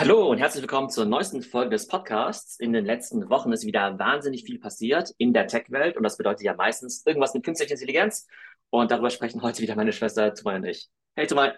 [0.00, 2.60] Hallo und herzlich willkommen zur neuesten Folge des Podcasts.
[2.60, 6.42] In den letzten Wochen ist wieder wahnsinnig viel passiert in der Tech-Welt und das bedeutet
[6.42, 8.28] ja meistens irgendwas mit künstlicher Intelligenz.
[8.70, 10.88] Und darüber sprechen heute wieder meine Schwester Tumay und ich.
[11.16, 11.50] Hey Tumay.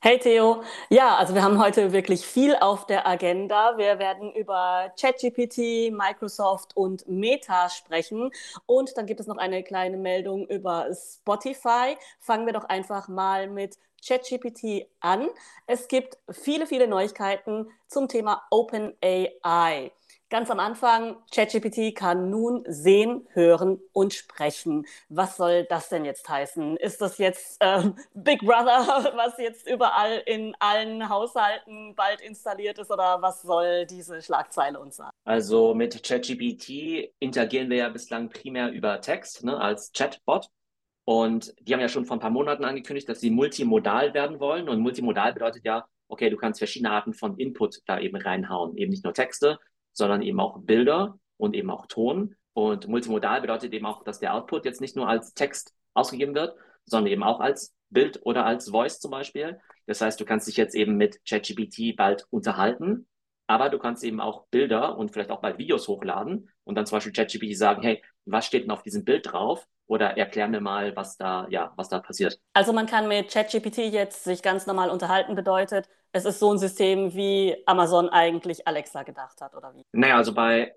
[0.00, 0.62] Hey Theo.
[0.88, 3.76] Ja, also wir haben heute wirklich viel auf der Agenda.
[3.76, 8.30] Wir werden über ChatGPT, Microsoft und Meta sprechen.
[8.64, 11.98] Und dann gibt es noch eine kleine Meldung über Spotify.
[12.20, 13.76] Fangen wir doch einfach mal mit
[14.06, 15.28] ChatGPT an.
[15.66, 19.92] Es gibt viele, viele Neuigkeiten zum Thema OpenAI.
[20.28, 24.84] Ganz am Anfang, ChatGPT kann nun sehen, hören und sprechen.
[25.08, 26.76] Was soll das denn jetzt heißen?
[26.78, 32.90] Ist das jetzt ähm, Big Brother, was jetzt überall in allen Haushalten bald installiert ist,
[32.90, 35.12] oder was soll diese Schlagzeile uns sagen?
[35.24, 40.50] Also mit ChatGPT interagieren wir ja bislang primär über Text ne, als Chatbot.
[41.06, 44.68] Und die haben ja schon vor ein paar Monaten angekündigt, dass sie multimodal werden wollen.
[44.68, 48.76] Und multimodal bedeutet ja, okay, du kannst verschiedene Arten von Input da eben reinhauen.
[48.76, 49.60] Eben nicht nur Texte,
[49.92, 52.34] sondern eben auch Bilder und eben auch Ton.
[52.54, 56.56] Und multimodal bedeutet eben auch, dass der Output jetzt nicht nur als Text ausgegeben wird,
[56.86, 59.60] sondern eben auch als Bild oder als Voice zum Beispiel.
[59.86, 63.06] Das heißt, du kannst dich jetzt eben mit ChatGPT bald unterhalten,
[63.46, 66.96] aber du kannst eben auch Bilder und vielleicht auch bald Videos hochladen und dann zum
[66.96, 69.68] Beispiel ChatGPT sagen, hey, was steht denn auf diesem Bild drauf?
[69.88, 72.40] Oder erklär mir mal, was da, ja, was da passiert.
[72.52, 76.58] Also man kann mit ChatGPT jetzt sich ganz normal unterhalten, bedeutet, es ist so ein
[76.58, 79.82] System, wie Amazon eigentlich Alexa gedacht hat, oder wie?
[79.92, 80.74] Naja, also bei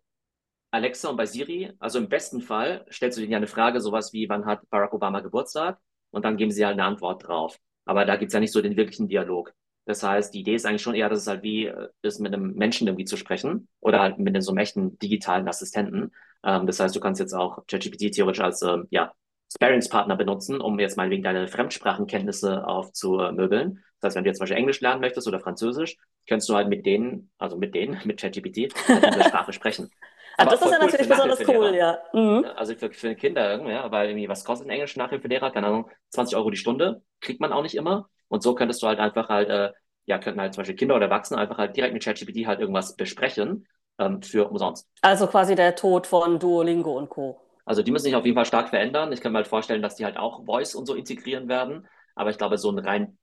[0.72, 4.14] Alexa und bei Siri, also im besten Fall stellst du denen ja eine Frage, sowas
[4.14, 5.80] wie, wann hat Barack Obama Geburtstag?
[6.12, 7.58] Und dann geben sie halt eine Antwort drauf.
[7.86, 9.54] Aber da gibt's ja nicht so den wirklichen Dialog.
[9.90, 12.32] Das heißt, die Idee ist eigentlich schon eher, dass es halt wie äh, ist, mit
[12.32, 16.12] einem Menschen irgendwie zu sprechen oder halt mit so einem echten digitalen Assistenten.
[16.44, 19.14] Ähm, das heißt, du kannst jetzt auch ChatGPT theoretisch als ähm, ja,
[19.52, 23.84] Sparingspartner benutzen, um jetzt mal wegen deine Fremdsprachenkenntnisse aufzumöbeln.
[24.00, 26.68] Das heißt, wenn du jetzt zum Beispiel Englisch lernen möchtest oder Französisch, kannst du halt
[26.68, 29.90] mit denen, also mit denen, mit ChatGPT, halt Sprache sprechen.
[30.38, 32.00] Ah, das ist ja natürlich besonders cool, ja.
[32.14, 32.46] Mhm.
[32.56, 35.52] Also für, für Kinder, ja, weil irgendwie, was kostet ein Englisch Nachhilfelehrer?
[35.52, 38.10] Keine Ahnung, 20 Euro die Stunde, kriegt man auch nicht immer.
[38.30, 39.72] Und so könntest du halt einfach halt, äh,
[40.10, 42.96] ja, könnten halt zum Beispiel Kinder oder Erwachsene einfach halt direkt mit ChatGPT halt irgendwas
[42.96, 43.68] besprechen
[44.00, 44.88] ähm, für umsonst.
[45.02, 47.40] Also quasi der Tod von Duolingo und Co.
[47.64, 49.12] Also die müssen sich auf jeden Fall stark verändern.
[49.12, 51.88] Ich kann mir halt vorstellen, dass die halt auch Voice und so integrieren werden.
[52.16, 53.20] Aber ich glaube, so ein rein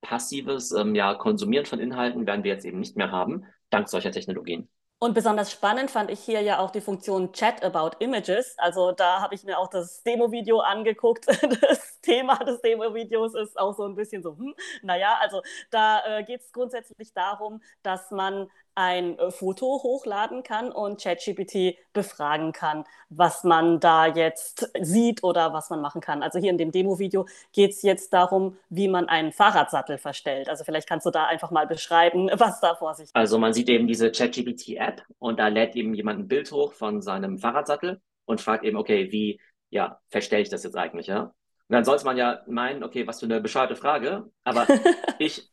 [0.00, 4.12] passives ähm, ja, Konsumieren von Inhalten werden wir jetzt eben nicht mehr haben, dank solcher
[4.12, 4.68] Technologien.
[5.00, 8.56] Und besonders spannend fand ich hier ja auch die Funktion Chat about Images.
[8.58, 11.26] Also da habe ich mir auch das Demo-Video angeguckt.
[11.60, 16.24] Das Thema des Demo-Videos ist auch so ein bisschen so, hm, naja, also da äh,
[16.24, 18.48] geht es grundsätzlich darum, dass man
[18.78, 25.52] ein äh, Foto hochladen kann und ChatGPT befragen kann, was man da jetzt sieht oder
[25.52, 26.22] was man machen kann.
[26.22, 30.48] Also hier in dem Demo-Video geht es jetzt darum, wie man einen Fahrradsattel verstellt.
[30.48, 33.68] Also vielleicht kannst du da einfach mal beschreiben, was da vor sich Also man sieht
[33.68, 38.40] eben diese ChatGPT-App und da lädt eben jemand ein Bild hoch von seinem Fahrradsattel und
[38.40, 39.40] fragt eben, okay, wie
[39.70, 41.22] ja, verstelle ich das jetzt eigentlich, ja?
[41.22, 44.30] Und dann sollte man ja meinen, okay, was für eine bescheuerte Frage.
[44.44, 44.66] Aber
[45.18, 45.50] ich,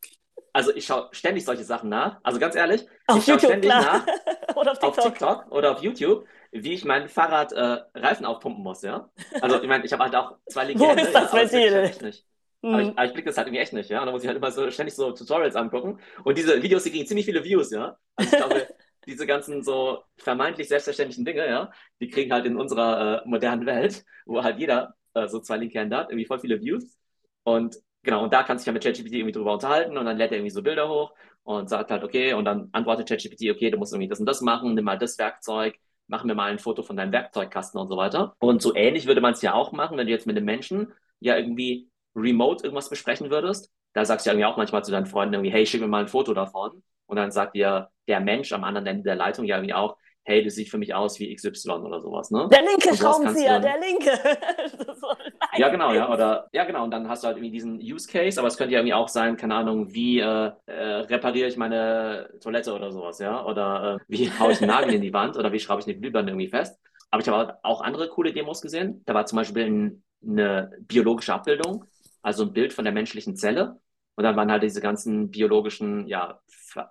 [0.56, 2.18] also ich schaue ständig solche Sachen nach.
[2.24, 4.06] Also ganz ehrlich, auf ich schaue ständig klar.
[4.06, 4.98] nach oder auf TikTok.
[4.98, 5.52] auf TikTok.
[5.52, 9.10] oder auf YouTube, wie ich mein Fahrrad äh, Reifen aufpumpen muss, ja.
[9.42, 12.14] Also ich meine, ich habe halt auch zwei linke Wo Hände, ist das ja, Ventil?
[12.62, 12.74] Mhm.
[12.74, 14.00] Aber ich, aber ich blicke das halt irgendwie echt nicht, ja.
[14.00, 16.00] Und dann muss ich halt immer so ständig so Tutorials angucken.
[16.24, 17.98] Und diese Videos, die kriegen ziemlich viele Views, ja.
[18.16, 18.68] Also ich glaube,
[19.08, 24.06] diese ganzen so vermeintlich selbstverständlichen Dinge, ja, die kriegen halt in unserer äh, modernen Welt,
[24.26, 26.98] wo halt jeder äh, so zwei linke Hände hat, irgendwie voll viele Views.
[27.44, 30.18] Und genau, und da kannst du dich ja mit ChatGPT irgendwie drüber unterhalten und dann
[30.18, 33.70] lädt er irgendwie so Bilder hoch und sagt halt, okay, und dann antwortet ChatGPT, okay,
[33.70, 35.78] du musst irgendwie das und das machen, nimm mal das Werkzeug,
[36.08, 38.36] mach mir mal ein Foto von deinem Werkzeugkasten und so weiter.
[38.40, 40.94] Und so ähnlich würde man es ja auch machen, wenn du jetzt mit einem Menschen
[41.20, 43.72] ja irgendwie remote irgendwas besprechen würdest.
[43.94, 46.02] Da sagst du ja irgendwie auch manchmal zu deinen Freunden irgendwie, hey, schick mir mal
[46.02, 46.84] ein Foto davon.
[47.08, 50.44] Und dann sagt dir der Mensch am anderen Ende der Leitung ja irgendwie auch, hey,
[50.44, 52.50] das sieht für mich aus wie XY oder sowas, ne?
[52.52, 54.12] Der linke Schraubenzieher, der linke.
[55.58, 58.40] ja, genau, ja, oder, ja, genau, und dann hast du halt irgendwie diesen Use Case,
[58.40, 62.30] aber es könnte ja irgendwie auch sein, keine Ahnung, wie äh, äh, repariere ich meine
[62.42, 65.52] Toilette oder sowas, ja, oder äh, wie haue ich einen Nagel in die Wand oder
[65.52, 66.80] wie schraube ich eine Glühbirne irgendwie fest.
[67.12, 69.04] Aber ich habe auch andere coole Demos gesehen.
[69.06, 71.86] Da war zum Beispiel ein, eine biologische Abbildung,
[72.24, 73.80] also ein Bild von der menschlichen Zelle.
[74.16, 76.40] Und dann waren halt diese ganzen biologischen, ja,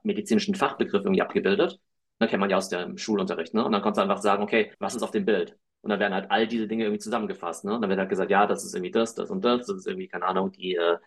[0.03, 1.81] medizinischen Fachbegriffe irgendwie abgebildet.
[2.19, 3.65] Das kennt man ja aus dem Schulunterricht, ne?
[3.65, 5.57] Und dann kannst du einfach sagen, okay, was ist auf dem Bild?
[5.83, 7.75] Und dann werden halt all diese Dinge irgendwie zusammengefasst, ne?
[7.75, 9.87] Und dann wird halt gesagt, ja, das ist irgendwie das, das und das, das ist
[9.87, 10.99] irgendwie, keine Ahnung, die, äh,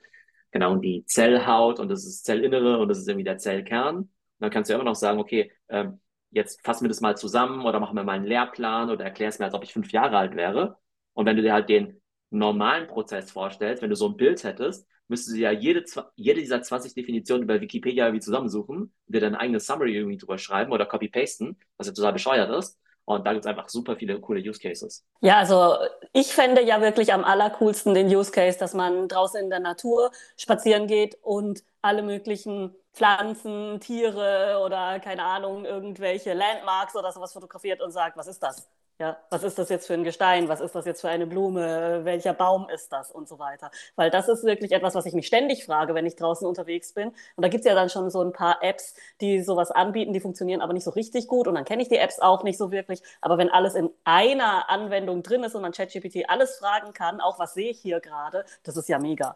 [0.52, 3.98] genau, die Zellhaut und das ist Zellinnere und das ist irgendwie der Zellkern.
[3.98, 4.10] Und
[4.40, 6.00] dann kannst du ja immer noch sagen, okay, ähm,
[6.32, 9.40] jetzt fassen wir das mal zusammen oder machen wir mal einen Lehrplan oder erklär es
[9.40, 10.78] mir, als ob ich fünf Jahre alt wäre.
[11.14, 14.88] Und wenn du dir halt den normalen Prozess vorstellst, wenn du so ein Bild hättest,
[15.08, 15.84] müsstest du ja jede,
[16.16, 20.72] jede dieser 20 Definitionen über Wikipedia irgendwie zusammensuchen, dir deine eigene Summary irgendwie drüber schreiben
[20.72, 22.78] oder copy-pasten, was ja total bescheuert ist.
[23.06, 25.06] Und da gibt es einfach super viele coole Use Cases.
[25.22, 25.78] Ja, also
[26.12, 30.12] ich fände ja wirklich am allercoolsten den Use Case, dass man draußen in der Natur
[30.36, 37.82] spazieren geht und alle möglichen Pflanzen, Tiere oder keine Ahnung, irgendwelche Landmarks oder sowas fotografiert
[37.82, 38.68] und sagt, was ist das?
[39.00, 40.48] Ja, was ist das jetzt für ein Gestein?
[40.50, 42.02] Was ist das jetzt für eine Blume?
[42.04, 43.12] Welcher Baum ist das?
[43.12, 43.70] Und so weiter.
[43.96, 47.10] Weil das ist wirklich etwas, was ich mich ständig frage, wenn ich draußen unterwegs bin.
[47.10, 50.20] Und da gibt es ja dann schon so ein paar Apps, die sowas anbieten, die
[50.20, 51.48] funktionieren aber nicht so richtig gut.
[51.48, 53.04] Und dann kenne ich die Apps auch nicht so wirklich.
[53.22, 57.38] Aber wenn alles in einer Anwendung drin ist und man ChatGPT alles fragen kann, auch
[57.38, 59.36] was sehe ich hier gerade, das ist ja mega.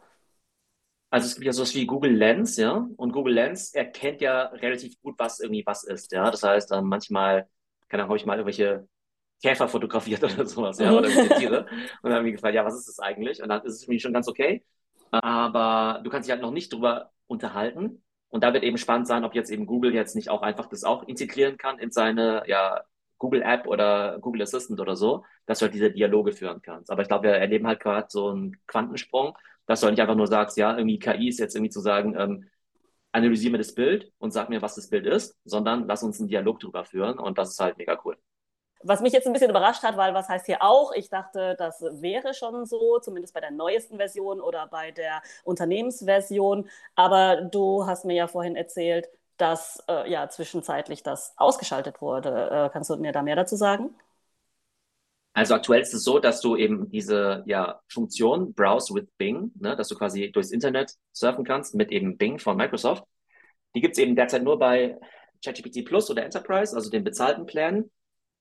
[1.10, 2.88] Also es gibt ja sowas wie Google Lens, ja.
[2.98, 6.31] Und Google Lens erkennt ja relativ gut, was irgendwie was ist, ja.
[6.31, 7.48] Das heißt, manchmal,
[7.90, 8.88] keine Ahnung, habe ich mal irgendwelche
[9.42, 11.66] Käfer fotografiert oder sowas, ja, oder Tiere.
[12.02, 13.42] Und dann haben wir gefragt, ja, was ist das eigentlich?
[13.42, 14.64] Und dann ist es für mich schon ganz okay.
[15.12, 18.04] Aber du kannst dich halt noch nicht drüber unterhalten.
[18.30, 20.84] Und da wird eben spannend sein, ob jetzt eben Google jetzt nicht auch einfach das
[20.84, 22.82] auch integrieren kann in seine, ja,
[23.18, 26.90] Google App oder Google Assistant oder so, dass du halt diese Dialoge führen kannst.
[26.90, 29.38] Aber ich glaube, wir erleben halt gerade so einen Quantensprung,
[29.68, 32.16] dass du halt nicht einfach nur sagst, ja, irgendwie KI ist jetzt irgendwie zu sagen,
[32.18, 32.50] ähm,
[33.12, 36.30] analysiere mir das Bild und sag mir, was das Bild ist, sondern lass uns einen
[36.30, 38.18] Dialog drüber führen und das ist halt mega cool.
[38.83, 40.92] Was mich jetzt ein bisschen überrascht hat, weil was heißt hier auch?
[40.94, 46.69] Ich dachte, das wäre schon so, zumindest bei der neuesten Version oder bei der Unternehmensversion.
[46.95, 52.50] Aber du hast mir ja vorhin erzählt, dass äh, ja zwischenzeitlich das ausgeschaltet wurde.
[52.50, 53.95] Äh, kannst du mir da mehr dazu sagen?
[55.34, 59.75] Also aktuell ist es so, dass du eben diese ja, Funktion Browse with Bing, ne,
[59.75, 63.06] dass du quasi durchs Internet surfen kannst mit eben Bing von Microsoft.
[63.74, 65.00] Die gibt es eben derzeit nur bei
[65.44, 67.89] ChatGPT Plus oder Enterprise, also den bezahlten Plänen.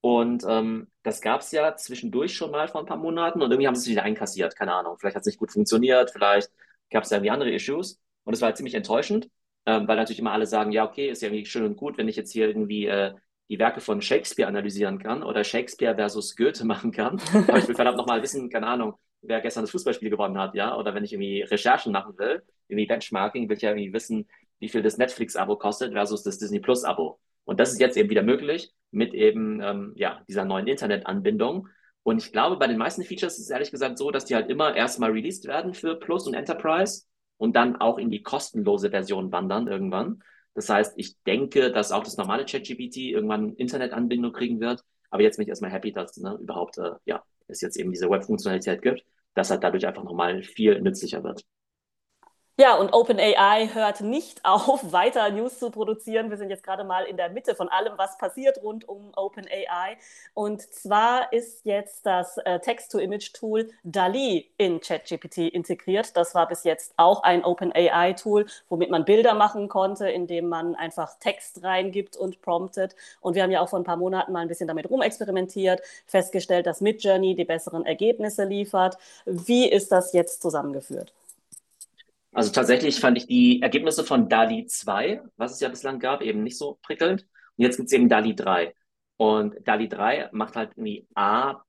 [0.03, 3.67] Und ähm, das gab es ja zwischendurch schon mal vor ein paar Monaten und irgendwie
[3.67, 4.57] haben sie es wieder einkassiert.
[4.57, 4.97] Keine Ahnung.
[4.99, 6.51] Vielleicht hat es nicht gut funktioniert, vielleicht
[6.91, 8.01] gab es ja irgendwie andere Issues.
[8.25, 9.29] Und es war halt ziemlich enttäuschend,
[9.67, 12.09] ähm, weil natürlich immer alle sagen, ja, okay, ist ja irgendwie schön und gut, wenn
[12.09, 13.15] ich jetzt hier irgendwie äh,
[13.49, 17.21] die Werke von Shakespeare analysieren kann oder Shakespeare versus Goethe machen kann.
[17.49, 20.77] Aber ich will verdammt nochmal wissen, keine Ahnung, wer gestern das Fußballspiel gewonnen hat, ja,
[20.77, 24.29] oder wenn ich irgendwie Recherchen machen will, irgendwie Benchmarking, will ich ja irgendwie wissen,
[24.61, 27.19] wie viel das Netflix-Abo kostet versus das Disney Plus-Abo.
[27.45, 31.69] Und das ist jetzt eben wieder möglich mit eben ähm, ja, dieser neuen Internetanbindung.
[32.03, 34.49] Und ich glaube, bei den meisten Features ist es ehrlich gesagt so, dass die halt
[34.51, 37.05] immer erstmal released werden für Plus und Enterprise
[37.37, 40.23] und dann auch in die kostenlose Version wandern irgendwann.
[40.55, 44.83] Das heißt, ich denke, dass auch das normale ChatGPT irgendwann Internetanbindung kriegen wird.
[45.11, 48.11] Aber jetzt bin ich erstmal happy, dass ne, überhaupt äh, ja, es jetzt eben diese
[48.11, 49.05] Web-Funktionalität gibt,
[49.35, 51.43] dass halt dadurch einfach nochmal viel nützlicher wird.
[52.61, 56.29] Ja, und OpenAI hört nicht auf, weiter News zu produzieren.
[56.29, 59.97] Wir sind jetzt gerade mal in der Mitte von allem, was passiert rund um OpenAI.
[60.35, 66.15] Und zwar ist jetzt das äh, Text-to-Image-Tool DALI in ChatGPT integriert.
[66.19, 71.19] Das war bis jetzt auch ein OpenAI-Tool, womit man Bilder machen konnte, indem man einfach
[71.19, 72.95] Text reingibt und promptet.
[73.23, 76.67] Und wir haben ja auch vor ein paar Monaten mal ein bisschen damit rumexperimentiert, festgestellt,
[76.67, 78.99] dass Midjourney die besseren Ergebnisse liefert.
[79.25, 81.15] Wie ist das jetzt zusammengeführt?
[82.33, 86.43] Also tatsächlich fand ich die Ergebnisse von DALI 2, was es ja bislang gab, eben
[86.43, 87.23] nicht so prickelnd.
[87.23, 88.75] Und jetzt gibt es eben DALI 3.
[89.17, 91.63] Und DALI 3 macht halt irgendwie A,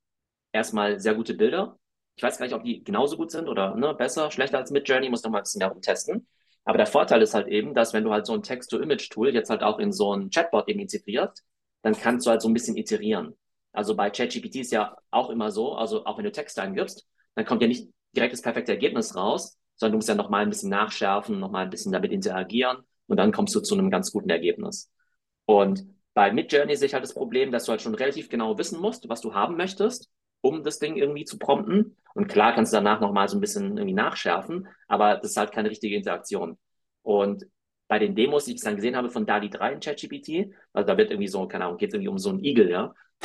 [0.52, 1.78] erstmal sehr gute Bilder.
[2.16, 5.10] Ich weiß gar nicht, ob die genauso gut sind oder ne, besser, schlechter als Midjourney,
[5.10, 6.28] muss noch mal ein bisschen mehr testen.
[6.64, 9.64] Aber der Vorteil ist halt eben, dass wenn du halt so ein Text-to-Image-Tool jetzt halt
[9.64, 11.40] auch in so ein Chatbot eben integriert,
[11.82, 13.36] dann kannst du halt so ein bisschen iterieren.
[13.74, 17.46] Also bei ChatGPT ist ja auch immer so, also auch wenn du Text eingibst, dann
[17.46, 20.70] kommt ja nicht direkt das perfekte Ergebnis raus, sondern du musst ja nochmal ein bisschen
[20.70, 24.92] nachschärfen, nochmal ein bisschen damit interagieren und dann kommst du zu einem ganz guten Ergebnis.
[25.46, 25.84] Und
[26.14, 29.10] bei Midjourney sehe ich halt das Problem, dass du halt schon relativ genau wissen musst,
[29.10, 30.12] was du haben möchtest,
[30.42, 31.98] um das Ding irgendwie zu prompten.
[32.14, 35.52] Und klar kannst du danach nochmal so ein bisschen irgendwie nachschärfen, aber das ist halt
[35.52, 36.60] keine richtige Interaktion.
[37.02, 37.48] Und
[37.88, 40.96] bei den Demos, die ich dann gesehen habe von DALI 3 in ChatGPT, also da
[40.96, 42.94] wird irgendwie so, keine Ahnung, geht es irgendwie um so einen Igel, ja.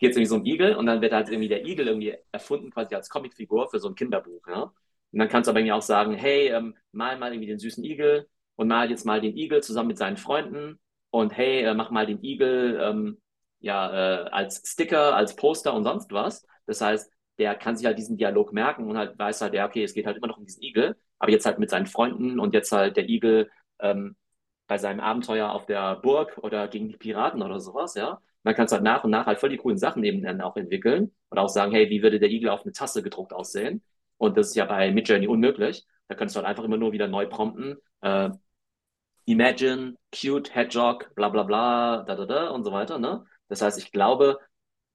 [0.00, 2.16] geht es irgendwie so um einen Igel und dann wird halt irgendwie der Igel irgendwie
[2.32, 4.72] erfunden quasi als Comicfigur für so ein Kinderbuch, ja.
[5.16, 7.82] Und dann kannst du aber irgendwie auch sagen, hey, ähm, mal mal irgendwie den süßen
[7.82, 11.90] Igel und mal jetzt mal den Igel zusammen mit seinen Freunden und hey, äh, mach
[11.90, 13.18] mal den Igel ähm,
[13.60, 16.46] ja, äh, als Sticker, als Poster und sonst was.
[16.66, 19.84] Das heißt, der kann sich halt diesen Dialog merken und halt weiß halt, ja, okay,
[19.84, 22.52] es geht halt immer noch um diesen Igel, aber jetzt halt mit seinen Freunden und
[22.52, 24.16] jetzt halt der Igel ähm,
[24.66, 28.10] bei seinem Abenteuer auf der Burg oder gegen die Piraten oder sowas, ja.
[28.10, 30.42] Und dann kannst du halt nach und nach halt voll die coolen Sachen eben dann
[30.42, 33.82] auch entwickeln und auch sagen, hey, wie würde der Igel auf eine Tasse gedruckt aussehen?
[34.18, 35.86] Und das ist ja bei Midjourney unmöglich.
[36.08, 37.76] Da könntest du halt einfach immer nur wieder neu prompten.
[38.00, 38.30] Äh,
[39.26, 42.98] Imagine, cute, Hedgehog, bla bla bla, da da da und so weiter.
[42.98, 43.24] Ne?
[43.48, 44.38] Das heißt, ich glaube,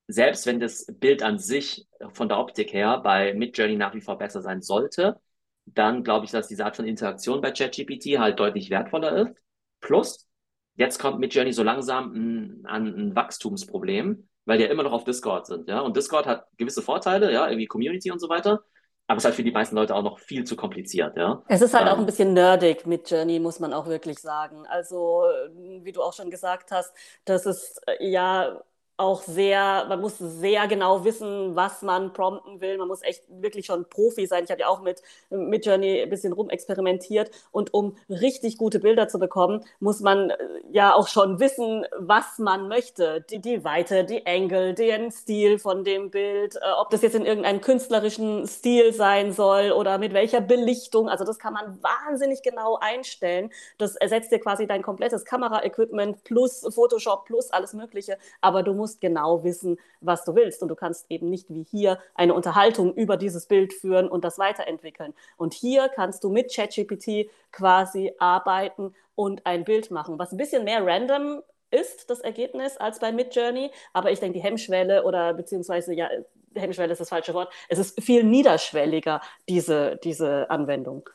[0.07, 4.17] selbst wenn das Bild an sich von der Optik her bei Midjourney nach wie vor
[4.17, 5.19] besser sein sollte,
[5.65, 9.35] dann glaube ich, dass diese Art von Interaktion bei ChatGPT halt deutlich wertvoller ist.
[9.81, 10.27] Plus,
[10.75, 15.45] jetzt kommt Midjourney so langsam an ein Wachstumsproblem, weil die ja immer noch auf Discord
[15.47, 15.81] sind, ja.
[15.81, 18.63] Und Discord hat gewisse Vorteile, ja, irgendwie Community und so weiter.
[19.11, 21.43] Aber es ist halt für die meisten Leute auch noch viel zu kompliziert, ja.
[21.49, 24.65] Es ist halt ähm, auch ein bisschen nerdig mit Journey, muss man auch wirklich sagen.
[24.67, 25.25] Also,
[25.83, 26.93] wie du auch schon gesagt hast,
[27.25, 28.61] das ist äh, ja
[29.01, 32.77] auch sehr, man muss sehr genau wissen, was man prompten will.
[32.77, 34.43] Man muss echt wirklich schon Profi sein.
[34.43, 37.31] Ich habe ja auch mit, mit Journey ein bisschen rumexperimentiert.
[37.51, 40.35] Und um richtig gute Bilder zu bekommen, muss man äh,
[40.71, 43.25] ja auch schon wissen, was man möchte.
[43.29, 47.25] Die, die Weite, die Angle, den Stil von dem Bild, äh, ob das jetzt in
[47.25, 51.09] irgendeinem künstlerischen Stil sein soll oder mit welcher Belichtung.
[51.09, 53.49] Also das kann man wahnsinnig genau einstellen.
[53.77, 58.17] Das ersetzt dir quasi dein komplettes Kameraequipment plus Photoshop plus alles Mögliche.
[58.41, 60.61] Aber du musst musst genau wissen, was du willst.
[60.61, 64.37] Und du kannst eben nicht wie hier eine Unterhaltung über dieses Bild führen und das
[64.37, 65.13] weiterentwickeln.
[65.37, 70.63] Und hier kannst du mit ChatGPT quasi arbeiten und ein Bild machen, was ein bisschen
[70.63, 73.71] mehr random ist, das Ergebnis, als bei Midjourney.
[73.93, 76.09] Aber ich denke, die Hemmschwelle oder beziehungsweise, ja,
[76.53, 81.09] Hemmschwelle ist das falsche Wort, es ist viel niederschwelliger, diese, diese Anwendung.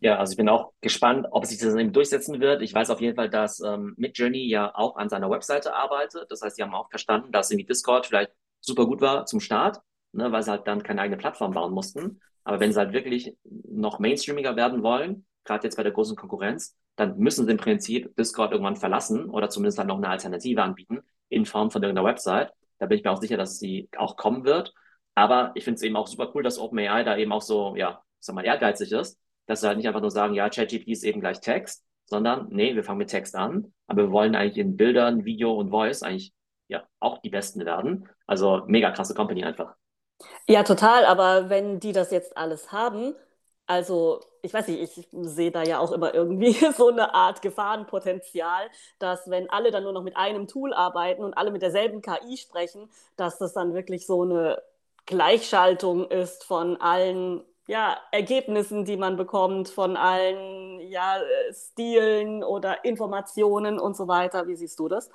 [0.00, 2.62] Ja, also ich bin auch gespannt, ob sich das eben durchsetzen wird.
[2.62, 6.30] Ich weiß auf jeden Fall, dass ähm, Midjourney ja auch an seiner Webseite arbeitet.
[6.30, 9.80] Das heißt, sie haben auch verstanden, dass irgendwie Discord vielleicht super gut war zum Start,
[10.12, 12.20] ne, weil sie halt dann keine eigene Plattform bauen mussten.
[12.44, 16.76] Aber wenn sie halt wirklich noch mainstreamiger werden wollen, gerade jetzt bei der großen Konkurrenz,
[16.94, 21.00] dann müssen sie im Prinzip Discord irgendwann verlassen oder zumindest dann noch eine Alternative anbieten
[21.28, 22.52] in Form von irgendeiner Website.
[22.78, 24.72] Da bin ich mir auch sicher, dass sie auch kommen wird.
[25.16, 28.02] Aber ich finde es eben auch super cool, dass OpenAI da eben auch so, ja,
[28.20, 31.20] sag mal, ehrgeizig ist dass sie halt nicht einfach nur sagen, ja, ChatGPT ist eben
[31.20, 35.24] gleich Text, sondern nee, wir fangen mit Text an, aber wir wollen eigentlich in Bildern,
[35.24, 36.32] Video und Voice eigentlich
[36.68, 38.08] ja auch die Besten werden.
[38.26, 39.74] Also mega krasse Company einfach.
[40.46, 43.14] Ja, total, aber wenn die das jetzt alles haben,
[43.66, 48.68] also ich weiß nicht, ich sehe da ja auch immer irgendwie so eine Art Gefahrenpotenzial,
[48.98, 52.36] dass wenn alle dann nur noch mit einem Tool arbeiten und alle mit derselben KI
[52.36, 54.62] sprechen, dass das dann wirklich so eine
[55.06, 61.20] Gleichschaltung ist von allen ja, Ergebnissen, die man bekommt von allen ja,
[61.52, 64.48] Stilen oder Informationen und so weiter.
[64.48, 65.10] Wie siehst du das?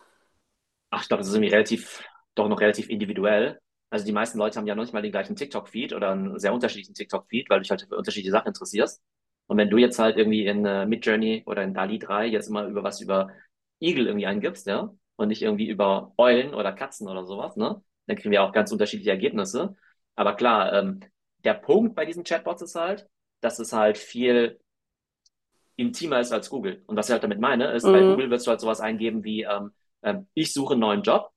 [0.92, 2.04] Ach, ich glaube, das ist irgendwie relativ,
[2.36, 3.60] doch noch relativ individuell.
[3.90, 6.54] Also die meisten Leute haben ja noch nicht mal den gleichen TikTok-Feed oder einen sehr
[6.54, 9.02] unterschiedlichen TikTok-Feed, weil du dich halt für unterschiedliche Sachen interessierst.
[9.48, 12.68] Und wenn du jetzt halt irgendwie in uh, Midjourney oder in DALI 3 jetzt immer
[12.68, 13.30] über was über
[13.82, 18.16] Igel irgendwie eingibst, ja, und nicht irgendwie über Eulen oder Katzen oder sowas, ne, dann
[18.16, 19.76] kriegen wir auch ganz unterschiedliche Ergebnisse.
[20.16, 21.00] Aber klar, ähm,
[21.44, 23.08] der Punkt bei diesen Chatbots ist halt,
[23.42, 24.60] dass es halt viel
[25.76, 26.84] intimer ist als Google.
[26.88, 27.92] Und was ich halt damit meine, ist, mhm.
[27.92, 29.72] bei Google wirst du halt sowas eingeben wie, ähm,
[30.04, 31.32] ähm, ich suche einen neuen Job,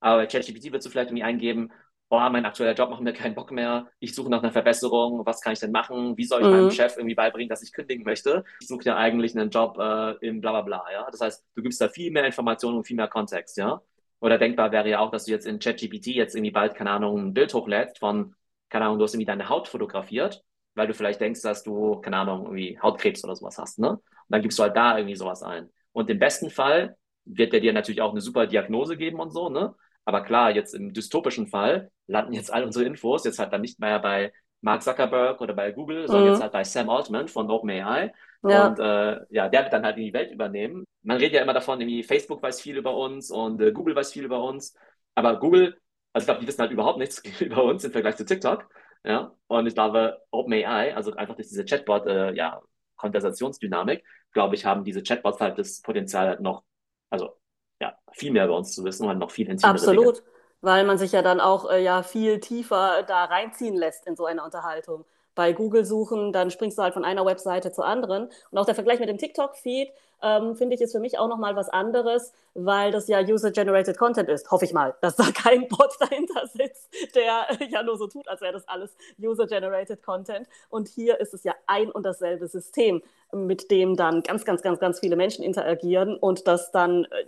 [0.00, 1.72] aber bei ChatGPT wirst du vielleicht irgendwie eingeben,
[2.08, 5.40] oh, mein aktueller Job macht mir keinen Bock mehr, ich suche nach einer Verbesserung, was
[5.40, 6.52] kann ich denn machen, wie soll ich mhm.
[6.52, 8.44] meinem Chef irgendwie beibringen, dass ich kündigen möchte?
[8.60, 11.08] Ich suche ja eigentlich einen Job äh, in bla bla bla, ja.
[11.10, 13.82] Das heißt, du gibst da viel mehr Informationen und viel mehr Kontext, ja.
[14.20, 17.18] Oder denkbar wäre ja auch, dass du jetzt in ChatGPT jetzt irgendwie bald, keine Ahnung,
[17.18, 18.34] ein Bild hochlädst von
[18.68, 20.42] keine Ahnung, du hast irgendwie deine Haut fotografiert,
[20.74, 23.90] weil du vielleicht denkst, dass du, keine Ahnung, irgendwie Hautkrebs oder sowas hast, ne?
[23.90, 25.70] Und dann gibst du halt da irgendwie sowas ein.
[25.92, 29.48] Und im besten Fall wird der dir natürlich auch eine super Diagnose geben und so,
[29.48, 29.74] ne?
[30.04, 33.80] Aber klar, jetzt im dystopischen Fall landen jetzt all unsere Infos jetzt halt dann nicht
[33.80, 36.06] mehr bei Mark Zuckerberg oder bei Google, mhm.
[36.06, 38.12] sondern jetzt halt bei Sam Altman von OpenAI.
[38.42, 38.68] Ja.
[38.68, 40.84] Und äh, ja, der wird dann halt in die Welt übernehmen.
[41.02, 44.12] Man redet ja immer davon, irgendwie Facebook weiß viel über uns und äh, Google weiß
[44.12, 44.74] viel über uns.
[45.14, 45.76] Aber Google
[46.16, 48.66] also ich glaube, die wissen halt überhaupt nichts über uns im Vergleich zu TikTok.
[49.04, 52.60] Ja, und ich glaube, OpenAI, also einfach durch diese Chatbot, äh, ja,
[52.96, 56.64] Konversationsdynamik, glaube ich, haben diese Chatbots halt das Potenzial halt noch,
[57.10, 57.36] also
[57.82, 60.28] ja, viel mehr über uns zu wissen und halt noch viel intimere Absolut, Dinge.
[60.62, 64.24] weil man sich ja dann auch äh, ja viel tiefer da reinziehen lässt in so
[64.24, 65.04] eine Unterhaltung.
[65.36, 68.28] Bei Google suchen, dann springst du halt von einer Webseite zur anderen.
[68.50, 71.56] Und auch der Vergleich mit dem TikTok-Feed, ähm, finde ich, ist für mich auch nochmal
[71.56, 74.50] was anderes, weil das ja User-Generated Content ist.
[74.50, 78.40] Hoffe ich mal, dass da kein Bot dahinter sitzt, der ja nur so tut, als
[78.40, 80.48] wäre das alles User-Generated Content.
[80.70, 83.02] Und hier ist es ja ein und dasselbe System,
[83.32, 87.26] mit dem dann ganz, ganz, ganz, ganz viele Menschen interagieren und das dann äh,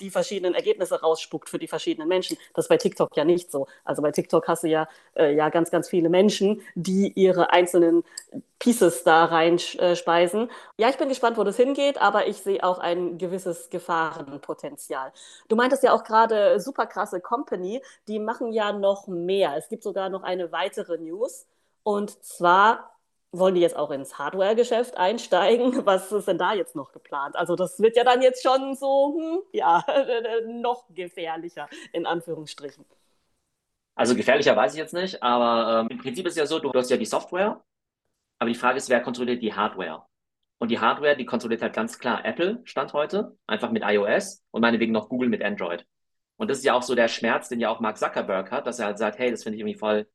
[0.00, 2.36] die verschiedenen Ergebnisse rausspuckt für die verschiedenen Menschen.
[2.54, 3.66] Das ist bei TikTok ja nicht so.
[3.84, 8.04] Also bei TikTok hast du ja, äh, ja ganz, ganz viele Menschen, die ihre einzelnen
[8.58, 10.50] Pieces da reinspeisen.
[10.76, 15.12] Ja, ich bin gespannt, wo das hingeht, aber ich sehe auch ein gewisses Gefahrenpotenzial.
[15.48, 19.56] Du meintest ja auch gerade super krasse Company, die machen ja noch mehr.
[19.56, 21.46] Es gibt sogar noch eine weitere News
[21.84, 22.97] und zwar
[23.32, 25.72] wollen die jetzt auch ins Hardware-Geschäft einsteigen?
[25.86, 27.36] Was ist denn da jetzt noch geplant?
[27.36, 29.84] Also das wird ja dann jetzt schon so, hm, ja,
[30.46, 32.84] noch gefährlicher, in Anführungsstrichen.
[33.94, 36.90] Also gefährlicher weiß ich jetzt nicht, aber ähm, im Prinzip ist ja so, du hast
[36.90, 37.64] ja die Software,
[38.38, 40.06] aber die Frage ist, wer kontrolliert die Hardware?
[40.58, 44.60] Und die Hardware, die kontrolliert halt ganz klar Apple, Stand heute, einfach mit iOS und
[44.62, 45.84] meinetwegen noch Google mit Android.
[46.36, 48.78] Und das ist ja auch so der Schmerz, den ja auch Mark Zuckerberg hat, dass
[48.78, 50.08] er halt sagt, hey, das finde ich irgendwie voll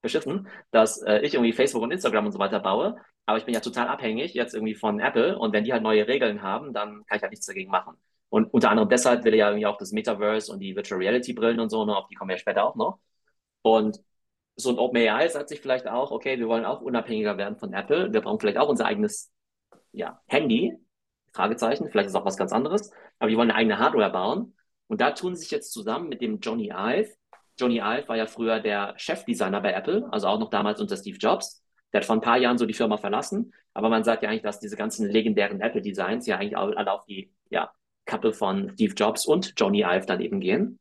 [0.00, 3.54] beschissen, dass äh, ich irgendwie Facebook und Instagram und so weiter baue, aber ich bin
[3.54, 7.04] ja total abhängig jetzt irgendwie von Apple und wenn die halt neue Regeln haben, dann
[7.06, 7.96] kann ich halt nichts dagegen machen.
[8.30, 11.60] Und unter anderem deshalb will ja irgendwie auch das Metaverse und die Virtual Reality Brillen
[11.60, 13.00] und so, ne, auf die kommen wir ja später auch noch.
[13.62, 13.98] Und
[14.56, 18.12] so ein OpenAI sagt sich vielleicht auch, okay, wir wollen auch unabhängiger werden von Apple,
[18.12, 19.32] wir brauchen vielleicht auch unser eigenes
[19.92, 20.74] ja, Handy,
[21.32, 24.54] Fragezeichen, vielleicht ist auch was ganz anderes, aber wir wollen eine eigene Hardware bauen.
[24.88, 27.14] Und da tun sich jetzt zusammen mit dem Johnny Ive,
[27.58, 31.18] Johnny Ive war ja früher der Chefdesigner bei Apple, also auch noch damals unter Steve
[31.18, 31.62] Jobs.
[31.92, 34.42] Der hat vor ein paar Jahren so die Firma verlassen, aber man sagt ja eigentlich,
[34.42, 37.72] dass diese ganzen legendären Apple-Designs ja eigentlich alle auf die ja,
[38.04, 40.78] Kappe von Steve Jobs und Johnny Ive dann eben gehen.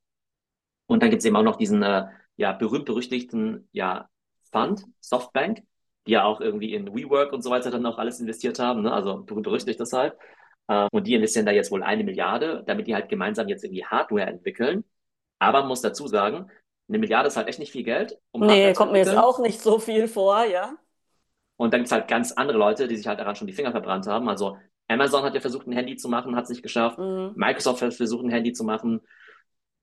[0.88, 2.06] Und dann gibt es eben auch noch diesen äh,
[2.38, 4.10] ja, berühmt-berüchtigten ja,
[4.52, 5.64] Fund, Softbank,
[6.08, 8.94] die ja auch irgendwie in WeWork und so weiter dann auch alles investiert haben, ne?
[8.94, 10.18] also berühmt-berüchtigt deshalb.
[10.68, 13.86] Äh, und die investieren da jetzt wohl eine Milliarde, damit die halt gemeinsam jetzt irgendwie
[13.86, 14.84] Hardware entwickeln.
[15.40, 16.50] Aber man muss dazu sagen,
[16.88, 18.18] eine Milliarde ist halt echt nicht viel Geld.
[18.32, 20.76] Um nee, kommt mir jetzt auch nicht so viel vor, ja.
[21.58, 23.72] Und dann gibt es halt ganz andere Leute, die sich halt daran schon die Finger
[23.72, 24.30] verbrannt haben.
[24.30, 26.98] Also Amazon hat ja versucht, ein Handy zu machen, hat es nicht geschafft.
[26.98, 27.34] Mhm.
[27.36, 29.02] Microsoft hat versucht, ein Handy zu machen.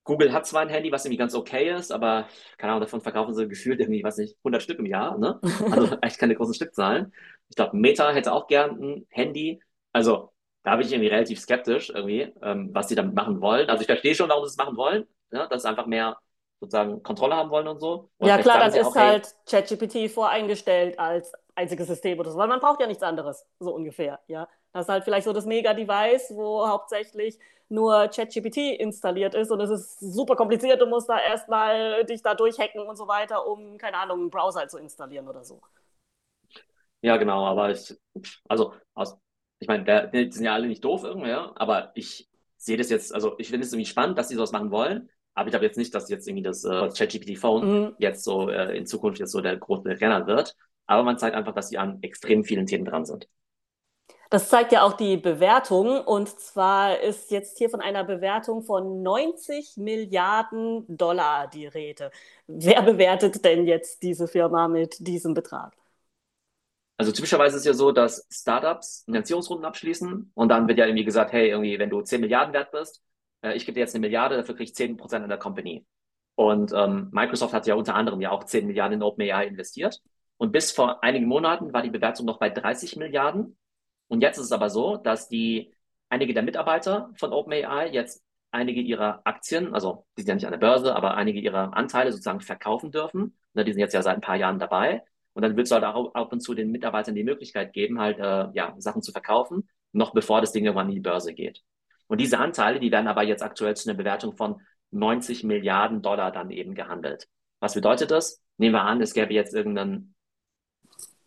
[0.05, 3.35] Google hat zwar ein Handy, was irgendwie ganz okay ist, aber keine Ahnung, davon verkaufen
[3.35, 5.41] sie gefühlt irgendwie, weiß nicht, 100 Stück im Jahr, ne?
[5.71, 7.13] Also echt keine großen Stückzahlen.
[7.49, 9.63] Ich glaube, Meta hätte auch gern ein Handy.
[9.93, 10.31] Also
[10.63, 13.69] da bin ich irgendwie relativ skeptisch irgendwie, ähm, was sie damit machen wollen.
[13.69, 15.47] Also ich verstehe schon, warum sie es machen wollen, ne?
[15.51, 16.19] dass einfach mehr
[16.61, 18.11] sozusagen Kontrolle haben wollen und so.
[18.19, 22.49] Und ja, klar, dann ist auch, halt ChatGPT voreingestellt als einziges System oder so, weil
[22.49, 24.49] man braucht ja nichts anderes, so ungefähr, ja.
[24.73, 29.71] Das ist halt vielleicht so das Mega-Device, wo hauptsächlich nur ChatGPT installiert ist und es
[29.71, 33.99] ist super kompliziert, du musst da erstmal dich da durchhacken und so weiter, um, keine
[33.99, 35.61] Ahnung, einen Browser zu installieren oder so.
[37.03, 37.95] Ja, genau, aber ich,
[38.49, 39.17] also aus,
[39.61, 43.15] ich meine, die sind ja alle nicht doof irgendwie, ja, aber ich sehe das jetzt,
[43.15, 45.77] also ich finde es irgendwie spannend, dass sie sowas machen wollen, aber ich glaube jetzt
[45.77, 47.95] nicht, dass jetzt irgendwie das äh, ChatGPT-Phone mhm.
[47.99, 50.57] jetzt so äh, in Zukunft jetzt so der große Renner wird.
[50.87, 53.29] Aber man zeigt einfach, dass sie an extrem vielen Themen dran sind.
[54.31, 56.01] Das zeigt ja auch die Bewertung.
[56.01, 62.11] Und zwar ist jetzt hier von einer Bewertung von 90 Milliarden Dollar die Rede.
[62.47, 65.75] Wer bewertet denn jetzt diese Firma mit diesem Betrag?
[66.97, 71.05] Also typischerweise ist es ja so, dass Startups Finanzierungsrunden abschließen und dann wird ja irgendwie
[71.05, 73.03] gesagt, hey, irgendwie, wenn du 10 Milliarden wert bist,
[73.45, 75.87] äh, ich gebe dir jetzt eine Milliarde, dafür kriege ich 10 Prozent in der Company.
[76.37, 80.01] Und ähm, Microsoft hat ja unter anderem ja auch 10 Milliarden in OpenAI investiert.
[80.37, 83.57] Und bis vor einigen Monaten war die Bewertung noch bei 30 Milliarden.
[84.09, 85.73] Und jetzt ist es aber so, dass die
[86.09, 90.53] einige der Mitarbeiter von OpenAI jetzt einige ihrer Aktien, also die sind ja nicht an
[90.53, 93.37] der Börse, aber einige ihrer Anteile sozusagen verkaufen dürfen.
[93.55, 95.03] Ne, die sind jetzt ja seit ein paar Jahren dabei.
[95.33, 98.19] Und dann willst du halt auch ab und zu den Mitarbeitern die Möglichkeit geben, halt
[98.19, 101.63] äh, ja, Sachen zu verkaufen, noch bevor das Ding irgendwann in die Börse geht.
[102.07, 106.31] Und diese Anteile, die werden aber jetzt aktuell zu einer Bewertung von 90 Milliarden Dollar
[106.31, 107.29] dann eben gehandelt.
[107.61, 108.43] Was bedeutet das?
[108.57, 110.15] Nehmen wir an, es gäbe jetzt irgendeinen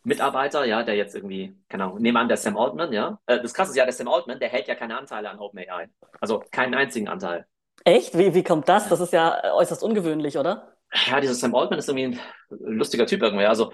[0.03, 3.19] Mitarbeiter, ja, der jetzt irgendwie, keine Ahnung, nehmen wir an, der Sam Altman, ja.
[3.25, 5.89] Äh, das krasse ist ja, der Sam Altman, der hält ja keine Anteile an OpenAI.
[6.21, 7.45] Also keinen einzigen Anteil.
[7.83, 8.17] Echt?
[8.17, 8.87] Wie, wie kommt das?
[8.87, 10.73] Das ist ja äußerst ungewöhnlich, oder?
[11.07, 13.45] Ja, dieser Sam Altman ist irgendwie ein lustiger Typ irgendwie.
[13.45, 13.73] Also,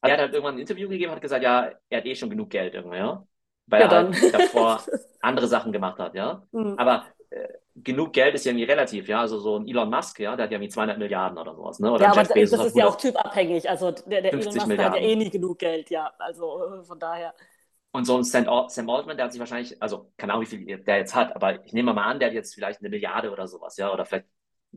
[0.00, 2.48] er hat halt irgendwann ein Interview gegeben, hat gesagt, ja, er hat eh schon genug
[2.48, 3.26] Geld irgendwie, ja
[3.66, 4.82] weil ja, er halt davor
[5.20, 6.42] andere Sachen gemacht hat, ja.
[6.52, 6.74] Mhm.
[6.76, 9.20] Aber äh, genug Geld ist ja irgendwie relativ, ja.
[9.20, 11.92] Also so ein Elon Musk, ja, der hat ja irgendwie 200 Milliarden oder sowas, ne?
[11.92, 13.68] Oder ja, aber Bezos das ist ja auch typabhängig.
[13.68, 14.94] Also der, der Elon Musk Milliarden.
[14.94, 16.12] hat ja eh nie genug Geld, ja.
[16.18, 17.34] Also äh, von daher.
[17.92, 18.48] Und so ein Sam,
[18.90, 21.72] Altman, der hat sich wahrscheinlich, also keine Ahnung, wie viel der jetzt hat, aber ich
[21.72, 24.26] nehme mal an, der hat jetzt vielleicht eine Milliarde oder sowas, ja, oder vielleicht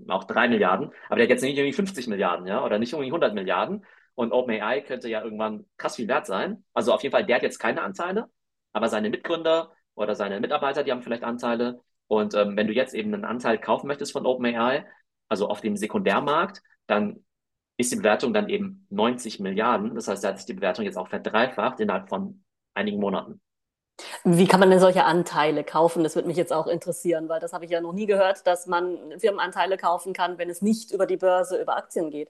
[0.08, 3.10] auch drei Milliarden, aber der hat jetzt nicht irgendwie 50 Milliarden, ja, oder nicht irgendwie
[3.10, 3.86] 100 Milliarden.
[4.14, 6.64] Und OpenAI könnte ja irgendwann krass viel wert sein.
[6.74, 8.30] Also auf jeden Fall, der hat jetzt keine Anteile,
[8.74, 11.82] aber seine Mitgründer oder seine Mitarbeiter, die haben vielleicht Anteile.
[12.08, 14.86] Und ähm, wenn du jetzt eben einen Anteil kaufen möchtest von OpenAI,
[15.30, 17.26] also auf dem Sekundärmarkt, dann
[17.78, 19.94] ist die Bewertung dann eben 90 Milliarden.
[19.96, 23.42] Das heißt, da hat sich die Bewertung jetzt auch verdreifacht innerhalb von einigen Monaten.
[24.24, 26.04] Wie kann man denn solche Anteile kaufen?
[26.04, 28.68] Das würde mich jetzt auch interessieren, weil das habe ich ja noch nie gehört, dass
[28.68, 32.30] man Firmenanteile kaufen kann, wenn es nicht über die Börse, über Aktien geht.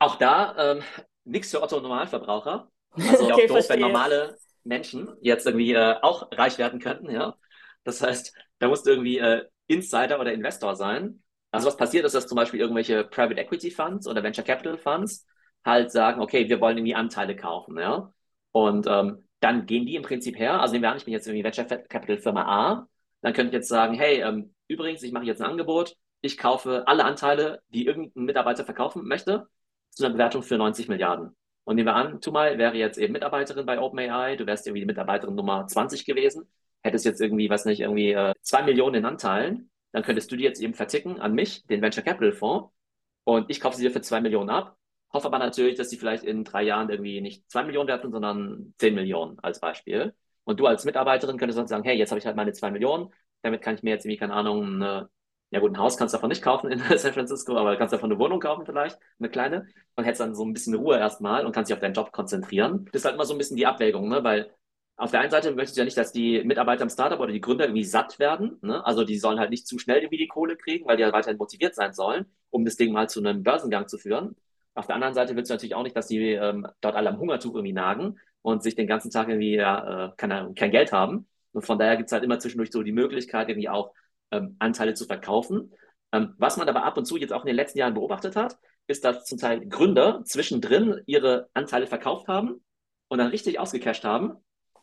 [0.00, 0.82] Auch da ähm,
[1.24, 2.68] nichts für Otto Normalverbraucher.
[2.96, 3.76] Also okay, auch doof, verstehe.
[3.76, 4.38] wenn normale
[4.68, 7.36] Menschen jetzt irgendwie äh, auch reich werden könnten, ja.
[7.84, 11.22] Das heißt, da musst du irgendwie äh, Insider oder Investor sein.
[11.50, 15.26] Also was passiert ist, dass zum Beispiel irgendwelche Private Equity Funds oder Venture Capital Funds
[15.64, 18.12] halt sagen, okay, wir wollen irgendwie Anteile kaufen, ja.
[18.52, 21.26] Und ähm, dann gehen die im Prinzip her, also nehmen wir an, ich bin jetzt
[21.26, 22.88] irgendwie Venture Capital Firma A,
[23.20, 26.86] dann könnte ich jetzt sagen, hey, ähm, übrigens, ich mache jetzt ein Angebot, ich kaufe
[26.86, 29.48] alle Anteile, die irgendein Mitarbeiter verkaufen möchte,
[29.90, 31.36] zu einer Bewertung für 90 Milliarden.
[31.68, 35.34] Und nehmen wir an, Tumal wäre jetzt eben Mitarbeiterin bei OpenAI, du wärst irgendwie Mitarbeiterin
[35.34, 36.50] Nummer 20 gewesen,
[36.82, 40.44] hättest jetzt irgendwie, weiß nicht, irgendwie äh, zwei Millionen in Anteilen, dann könntest du die
[40.44, 42.70] jetzt eben verticken an mich, den Venture Capital Fonds,
[43.24, 44.78] und ich kaufe sie dir für zwei Millionen ab.
[45.12, 48.12] Hoffe aber natürlich, dass sie vielleicht in drei Jahren irgendwie nicht zwei Millionen wert sind,
[48.12, 50.14] sondern zehn Millionen als Beispiel.
[50.44, 53.12] Und du als Mitarbeiterin könntest dann sagen, hey, jetzt habe ich halt meine zwei Millionen,
[53.42, 55.10] damit kann ich mir jetzt irgendwie, keine Ahnung, eine,
[55.50, 58.10] ja gut, ein Haus kannst du davon nicht kaufen in San Francisco, aber kannst davon
[58.10, 61.52] eine Wohnung kaufen vielleicht, eine kleine, und hättest dann so ein bisschen Ruhe erstmal und
[61.52, 62.86] kannst dich auf deinen Job konzentrieren.
[62.92, 64.22] Das ist halt immer so ein bisschen die Abwägung, ne?
[64.24, 64.50] weil
[64.96, 67.40] auf der einen Seite möchtest du ja nicht, dass die Mitarbeiter im Startup oder die
[67.40, 68.58] Gründer irgendwie satt werden.
[68.62, 68.84] Ne?
[68.84, 71.38] Also die sollen halt nicht zu schnell irgendwie die Kohle kriegen, weil die halt weiterhin
[71.38, 74.34] motiviert sein sollen, um das Ding mal zu einem Börsengang zu führen.
[74.74, 77.18] Auf der anderen Seite willst du natürlich auch nicht, dass die ähm, dort alle am
[77.18, 81.28] Hungertuch irgendwie nagen und sich den ganzen Tag irgendwie ja, äh, kein, kein Geld haben.
[81.52, 83.92] Und von daher gibt es halt immer zwischendurch so die Möglichkeit, irgendwie auch
[84.30, 85.72] ähm, Anteile zu verkaufen.
[86.12, 88.58] Ähm, was man aber ab und zu jetzt auch in den letzten Jahren beobachtet hat,
[88.86, 92.64] ist, dass zum Teil Gründer zwischendrin ihre Anteile verkauft haben
[93.08, 94.36] und dann richtig ausgecasht haben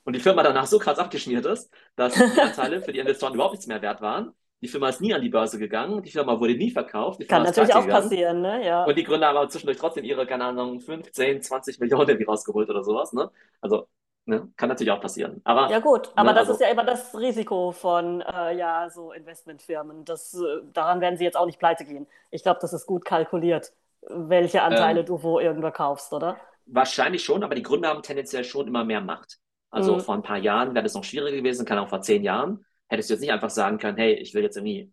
[0.06, 3.54] und die Firma danach so krass abgeschmiert ist, dass die Anteile für die Investoren überhaupt
[3.54, 4.34] nichts mehr wert waren.
[4.62, 7.28] Die Firma ist nie an die Börse gegangen, die Firma wurde nie verkauft.
[7.28, 8.66] Kann natürlich auch passieren, ne?
[8.66, 8.86] Ja.
[8.86, 12.70] Und die Gründer haben aber zwischendurch trotzdem ihre, keine Ahnung, 15, 20 Millionen irgendwie rausgeholt
[12.70, 13.30] oder sowas, ne?
[13.62, 13.88] Also,
[14.26, 14.50] ne?
[14.58, 15.42] Kann natürlich auch passieren.
[15.44, 18.90] Aber, ja, gut, aber ne, das also, ist ja immer das Risiko von, äh, ja,
[18.90, 20.06] so Investmentfirmen.
[20.06, 22.08] Das, äh, daran werden sie jetzt auch nicht pleite gehen.
[22.32, 23.74] Ich glaube, das ist gut kalkuliert,
[24.10, 26.38] welche Anteile ähm, du wo irgendwo kaufst, oder?
[26.66, 29.38] Wahrscheinlich schon, aber die Gründer haben tendenziell schon immer mehr Macht.
[29.70, 30.00] Also mhm.
[30.00, 32.66] vor ein paar Jahren wäre das noch schwieriger gewesen, kann auch vor zehn Jahren.
[32.88, 34.92] Hättest du jetzt nicht einfach sagen können, hey, ich will jetzt irgendwie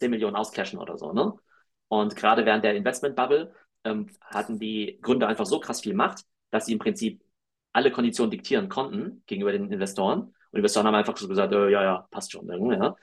[0.00, 1.34] 10 Millionen auscashen oder so, ne?
[1.88, 3.52] Und gerade während der Investment-Bubble
[3.84, 7.22] ähm, hatten die Gründer einfach so krass viel Macht, dass sie im Prinzip
[7.72, 10.20] alle Konditionen diktieren konnten gegenüber den Investoren.
[10.20, 12.48] Und die Investoren haben einfach so gesagt, äh, ja, ja, passt schon.
[12.48, 12.96] Ja.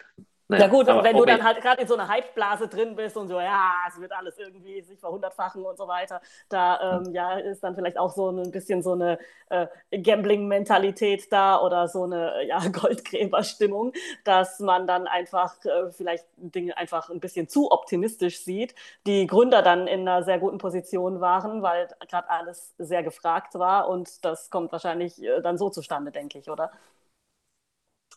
[0.49, 3.17] Naja, ja gut, aber wenn du dann halt gerade in so einer Hype-Blase drin bist
[3.17, 7.37] und so, ja, es wird alles irgendwie sich verhundertfachen und so weiter, da ähm, ja,
[7.37, 12.45] ist dann vielleicht auch so ein bisschen so eine äh, Gambling-Mentalität da oder so eine
[12.47, 13.91] ja, Goldgräber-Stimmung,
[14.23, 18.73] dass man dann einfach äh, vielleicht Dinge einfach ein bisschen zu optimistisch sieht.
[19.05, 23.89] Die Gründer dann in einer sehr guten Position waren, weil gerade alles sehr gefragt war
[23.89, 26.71] und das kommt wahrscheinlich äh, dann so zustande, denke ich, oder?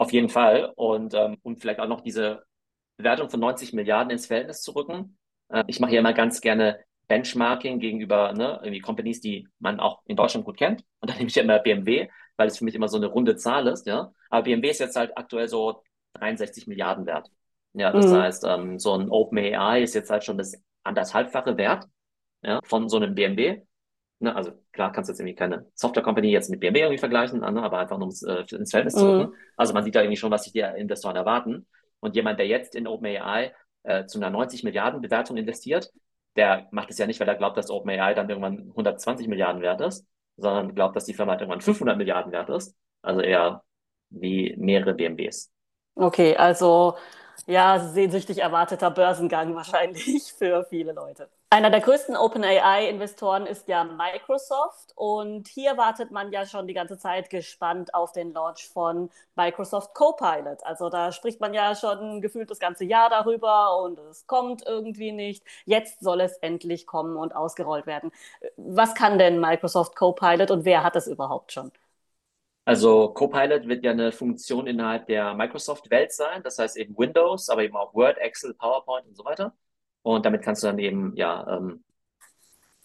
[0.01, 0.73] Auf jeden Fall.
[0.77, 2.43] Und ähm, um vielleicht auch noch diese
[2.97, 5.19] Bewertung von 90 Milliarden ins Verhältnis zu rücken.
[5.51, 10.01] Äh, ich mache hier immer ganz gerne Benchmarking gegenüber ne, irgendwie Companies, die man auch
[10.07, 10.87] in Deutschland gut kennt.
[11.01, 12.09] Und da nehme ich ja immer BMW,
[12.39, 13.87] weil es für mich immer so eine runde Zahl ist.
[13.87, 14.11] Ja.
[14.31, 15.83] Aber BMW ist jetzt halt aktuell so
[16.15, 17.31] 63 Milliarden wert.
[17.75, 18.17] Ja, das mhm.
[18.17, 21.85] heißt, ähm, so ein OpenAI ist jetzt halt schon das anderthalbfache Wert
[22.43, 23.61] ja, von so einem BMW.
[24.22, 27.62] Ne, also klar kannst du jetzt irgendwie keine Software-Company jetzt mit BMW irgendwie vergleichen, ne,
[27.62, 29.30] aber einfach nur ums, äh, ins Verhältnis zu rücken.
[29.30, 29.37] Mhm.
[29.56, 31.66] Also man sieht da irgendwie schon, was sich die Investoren erwarten.
[32.00, 35.90] Und jemand, der jetzt in OpenAI äh, zu einer 90 Milliarden Bewertung investiert,
[36.37, 39.80] der macht es ja nicht, weil er glaubt, dass OpenAI dann irgendwann 120 Milliarden wert
[39.80, 40.06] ist,
[40.37, 42.76] sondern glaubt, dass die Firma halt irgendwann 500 Milliarden wert ist.
[43.00, 43.62] Also eher
[44.11, 45.50] wie mehrere BMWs.
[45.94, 46.96] Okay, also
[47.46, 51.29] ja, sehnsüchtig erwarteter Börsengang wahrscheinlich für viele Leute.
[51.53, 56.96] Einer der größten OpenAI-Investoren ist ja Microsoft und hier wartet man ja schon die ganze
[56.96, 60.64] Zeit gespannt auf den Launch von Microsoft Copilot.
[60.64, 65.11] Also da spricht man ja schon gefühlt das ganze Jahr darüber und es kommt irgendwie
[65.11, 65.42] nicht.
[65.64, 68.12] Jetzt soll es endlich kommen und ausgerollt werden.
[68.57, 71.72] Was kann denn Microsoft Copilot und wer hat es überhaupt schon?
[72.64, 77.64] Also Copilot wird ja eine Funktion innerhalb der Microsoft-Welt sein, das heißt eben Windows, aber
[77.64, 79.55] eben auch Word, Excel, PowerPoint und so weiter.
[80.03, 81.85] Und damit kannst du dann eben, ja, ähm,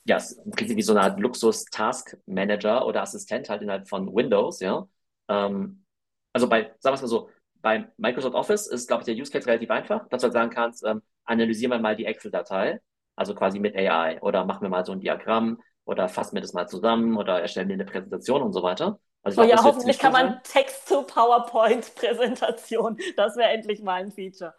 [0.05, 4.87] ja, im Prinzip wie so eine Art Luxus-Task-Manager oder Assistent halt innerhalb von Windows, ja.
[5.27, 5.85] Ähm,
[6.33, 7.29] also bei, sagen wir es mal so,
[7.61, 10.51] bei Microsoft Office ist, glaube ich, der Use Case relativ einfach, dass du halt sagen
[10.51, 12.79] kannst, ähm, analysieren wir mal die Excel-Datei,
[13.15, 16.53] also quasi mit AI, oder machen wir mal so ein Diagramm, oder fassen wir das
[16.53, 18.99] mal zusammen, oder erstellen wir eine Präsentation und so weiter.
[19.25, 22.97] Also oh ja, hoffentlich kann man Text zu PowerPoint-Präsentation.
[23.17, 24.53] Das wäre endlich mal ein Feature.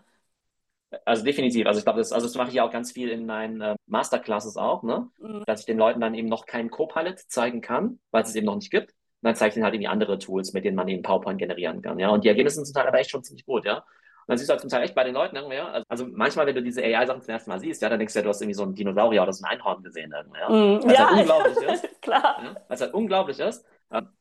[1.05, 1.69] Also definitiv.
[1.69, 4.57] Also ich glaube, das, also das mache ich auch ganz viel in meinen äh, Masterclasses
[4.57, 5.09] auch, ne?
[5.19, 5.45] Mhm.
[5.47, 8.47] Dass ich den Leuten dann eben noch keinen Copilot zeigen kann, weil es es eben
[8.47, 8.91] noch nicht gibt.
[8.91, 11.81] Und dann zeige ich ihnen halt irgendwie andere Tools, mit denen man eben PowerPoint generieren
[11.81, 12.01] kann.
[12.01, 13.77] Ja, und die Ergebnisse sind zum Teil aber echt schon ziemlich gut, ja.
[13.79, 15.85] Und dann siehst du halt zum Teil echt bei den Leuten ja.
[15.89, 18.25] Also manchmal, wenn du diese AI-Sachen zum ersten Mal siehst, ja, dann denkst du ja,
[18.25, 20.85] du hast irgendwie so einen Dinosaurier oder so ein Einhorn gesehen, irgendwie, ja.
[20.85, 22.03] Was ja, halt unglaublich ist.
[22.03, 22.37] Klar.
[22.43, 22.57] Ja?
[22.67, 23.65] Was halt unglaublich ist.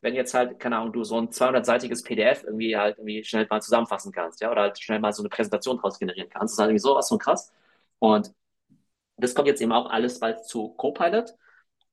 [0.02, 3.62] Wenn jetzt halt, keine Ahnung, du so ein 200-seitiges PDF irgendwie halt irgendwie schnell mal
[3.62, 6.60] zusammenfassen kannst, ja, oder halt schnell mal so eine Präsentation draus generieren kannst, das ist
[6.60, 7.52] halt irgendwie sowas von krass.
[8.00, 8.32] Und
[9.18, 11.34] das kommt jetzt eben auch alles bald zu Copilot.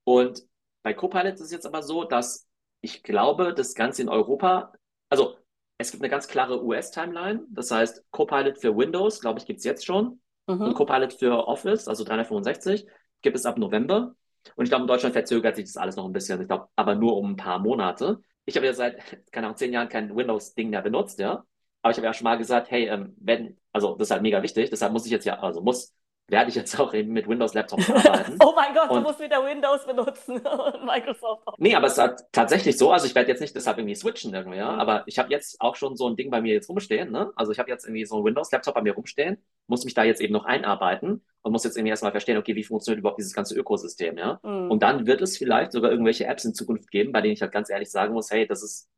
[0.03, 0.43] Und
[0.83, 2.47] bei Copilot ist es jetzt aber so, dass
[2.81, 4.73] ich glaube, das Ganze in Europa,
[5.09, 5.37] also
[5.77, 7.45] es gibt eine ganz klare US-Timeline.
[7.49, 10.21] Das heißt, Copilot für Windows, glaube ich, gibt es jetzt schon.
[10.47, 10.61] Mhm.
[10.61, 12.85] Und Copilot für Office, also 365,
[13.21, 14.15] gibt es ab November.
[14.55, 16.41] Und ich glaube, in Deutschland verzögert sich das alles noch ein bisschen.
[16.41, 18.21] Ich glaube, aber nur um ein paar Monate.
[18.45, 18.97] Ich habe ja seit,
[19.31, 21.45] keine Ahnung, zehn Jahren kein Windows-Ding mehr benutzt, ja.
[21.81, 24.41] Aber ich habe ja schon mal gesagt, hey, ähm, wenn, also das ist halt mega
[24.41, 25.93] wichtig, deshalb muss ich jetzt ja, also muss
[26.33, 28.37] werde ich jetzt auch eben mit Windows-Laptops arbeiten.
[28.43, 31.55] oh mein Gott, und, du musst wieder Windows benutzen und Microsoft auch.
[31.59, 34.57] Nee, aber es ist tatsächlich so, also ich werde jetzt nicht deshalb irgendwie switchen irgendwie,
[34.57, 37.31] ja, aber ich habe jetzt auch schon so ein Ding bei mir jetzt rumstehen, ne?
[37.35, 40.21] Also ich habe jetzt irgendwie so ein Windows-Laptop bei mir rumstehen, muss mich da jetzt
[40.21, 43.55] eben noch einarbeiten und muss jetzt irgendwie erstmal verstehen, okay, wie funktioniert überhaupt dieses ganze
[43.55, 44.39] Ökosystem, ja?
[44.41, 44.71] Mhm.
[44.71, 47.51] Und dann wird es vielleicht sogar irgendwelche Apps in Zukunft geben, bei denen ich halt
[47.51, 48.89] ganz ehrlich sagen muss, hey, das ist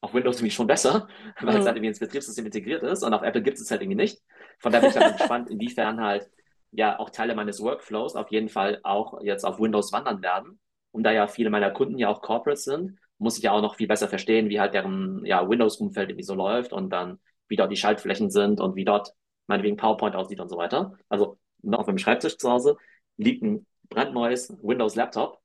[0.00, 1.08] auf Windows irgendwie schon besser,
[1.40, 1.60] weil mhm.
[1.60, 4.22] es halt irgendwie ins Betriebssystem integriert ist und auf Apple gibt es halt irgendwie nicht.
[4.58, 6.30] Von daher bin ich halt gespannt, inwiefern halt
[6.70, 10.58] ja auch Teile meines Workflows auf jeden Fall auch jetzt auf Windows wandern werden.
[10.90, 13.76] Und da ja viele meiner Kunden ja auch Corporates sind, muss ich ja auch noch
[13.76, 17.18] viel besser verstehen, wie halt deren ja, Windows-Umfeld irgendwie so läuft und dann
[17.48, 19.14] wie dort die Schaltflächen sind und wie dort
[19.46, 20.96] meinetwegen PowerPoint aussieht und so weiter.
[21.08, 22.76] Also noch auf meinem Schreibtisch zu Hause
[23.16, 25.40] liegt ein brandneues Windows-Laptop,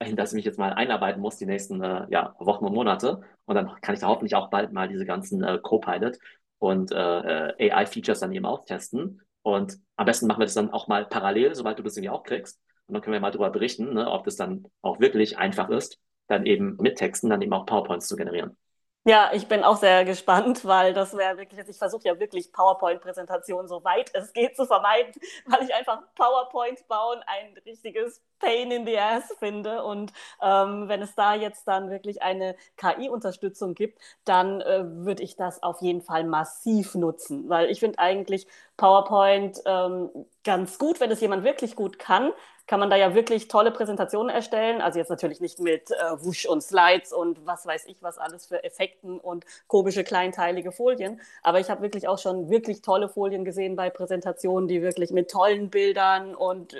[0.00, 3.20] in das ich mich jetzt mal einarbeiten muss die nächsten äh, ja, Wochen und Monate.
[3.44, 6.18] Und dann kann ich da hoffentlich auch bald mal diese ganzen äh, Copilot
[6.62, 9.20] und äh, äh AI-Features dann eben auch testen.
[9.42, 12.22] Und am besten machen wir das dann auch mal parallel, sobald du das irgendwie auch
[12.22, 12.60] kriegst.
[12.86, 15.98] Und dann können wir mal darüber berichten, ne, ob das dann auch wirklich einfach ist,
[16.28, 18.56] dann eben mit Texten dann eben auch PowerPoints zu generieren.
[19.04, 23.66] Ja, ich bin auch sehr gespannt, weil das wäre wirklich, ich versuche ja wirklich PowerPoint-Präsentationen
[23.66, 25.12] so weit es geht zu vermeiden,
[25.46, 29.82] weil ich einfach PowerPoint bauen ein richtiges Pain in the Ass finde.
[29.84, 35.36] Und ähm, wenn es da jetzt dann wirklich eine KI-Unterstützung gibt, dann äh, würde ich
[35.36, 40.10] das auf jeden Fall massiv nutzen, weil ich finde eigentlich PowerPoint ähm,
[40.44, 42.32] ganz gut, wenn es jemand wirklich gut kann,
[42.66, 44.80] kann man da ja wirklich tolle Präsentationen erstellen.
[44.80, 48.46] Also jetzt natürlich nicht mit äh, Wusch und Slides und was weiß ich, was alles
[48.46, 51.20] für Effekten und komische kleinteilige Folien.
[51.42, 55.30] Aber ich habe wirklich auch schon wirklich tolle Folien gesehen bei Präsentationen, die wirklich mit
[55.30, 56.78] tollen Bildern und äh,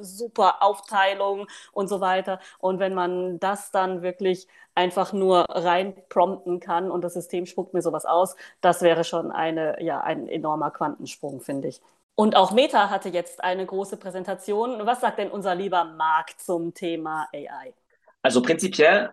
[0.00, 2.38] super Aufteilung und so weiter.
[2.58, 7.74] Und wenn man das dann wirklich einfach nur rein prompten kann und das System spuckt
[7.74, 11.80] mir sowas aus, das wäre schon eine, ja, ein enormer Quantensprung, finde ich.
[12.14, 14.86] Und auch Meta hatte jetzt eine große Präsentation.
[14.86, 17.74] Was sagt denn unser lieber Marc zum Thema AI?
[18.22, 19.10] Also prinzipiell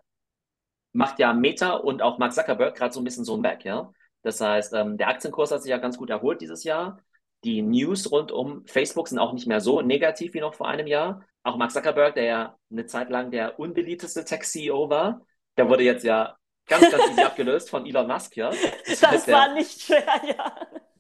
[0.94, 3.92] macht ja Meta und auch Mark Zuckerberg gerade so ein bisschen so ein Back, ja.
[4.24, 7.00] Das heißt, ähm, der Aktienkurs hat sich ja ganz gut erholt dieses Jahr.
[7.44, 10.88] Die News rund um Facebook sind auch nicht mehr so negativ wie noch vor einem
[10.88, 11.26] Jahr.
[11.44, 15.22] Auch Mark Zuckerberg, der ja eine Zeit lang der unbeliebteste Tech-CEO war,
[15.58, 18.52] der wurde jetzt ja ganz, ganz easy abgelöst von Elon Musk, ja.
[18.88, 20.56] Das, das war der, nicht schwer, ja.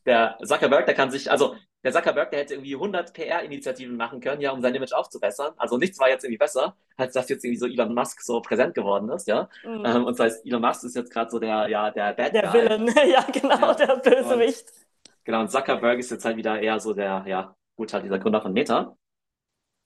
[0.06, 4.41] Der Zuckerberg, der kann sich, also der Zuckerberg, der hätte irgendwie 100 PR-Initiativen machen können,
[4.41, 5.54] ja, um sein Image aufzubessern.
[5.58, 8.73] Also nichts war jetzt irgendwie besser, als dass jetzt irgendwie so Elon Musk so präsent
[8.73, 9.47] geworden ist, ja.
[9.63, 9.86] Mhm.
[9.86, 12.43] Ähm, und das heißt, Elon Musk ist jetzt gerade so der, ja, der Bad Der
[12.43, 12.54] Guy.
[12.54, 13.73] Villain, ja, genau, ja.
[13.73, 14.69] der Bösewicht.
[14.69, 14.81] Und,
[15.24, 18.42] genau, und Zuckerberg ist jetzt halt wieder eher so der, ja, gut, halt dieser Gründer
[18.42, 18.96] von Meta.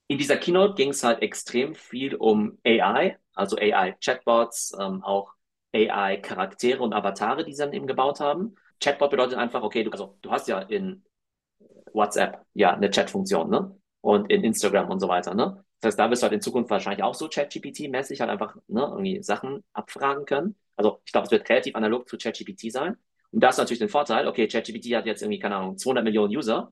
[0.08, 5.34] In dieser Keynote ging es halt extrem viel um AI, also AI-Chatbots, ähm, auch
[5.74, 8.56] AI-Charaktere und Avatare, die sie dann eben gebaut haben.
[8.80, 11.04] Chatbot bedeutet einfach, okay, du, also du hast ja in
[11.93, 13.76] WhatsApp ja eine Chat-Funktion, ne?
[14.02, 15.63] Und in Instagram und so weiter, ne?
[15.82, 18.82] Das heißt, da wirst du halt in Zukunft wahrscheinlich auch so ChatGPT-mäßig halt einfach ne,
[18.82, 20.56] irgendwie Sachen abfragen können.
[20.76, 22.98] Also ich glaube, es wird relativ analog zu ChatGPT sein.
[23.31, 26.35] Und da ist natürlich den Vorteil, okay, ChatGPT hat jetzt irgendwie, keine Ahnung, 200 Millionen
[26.35, 26.71] User.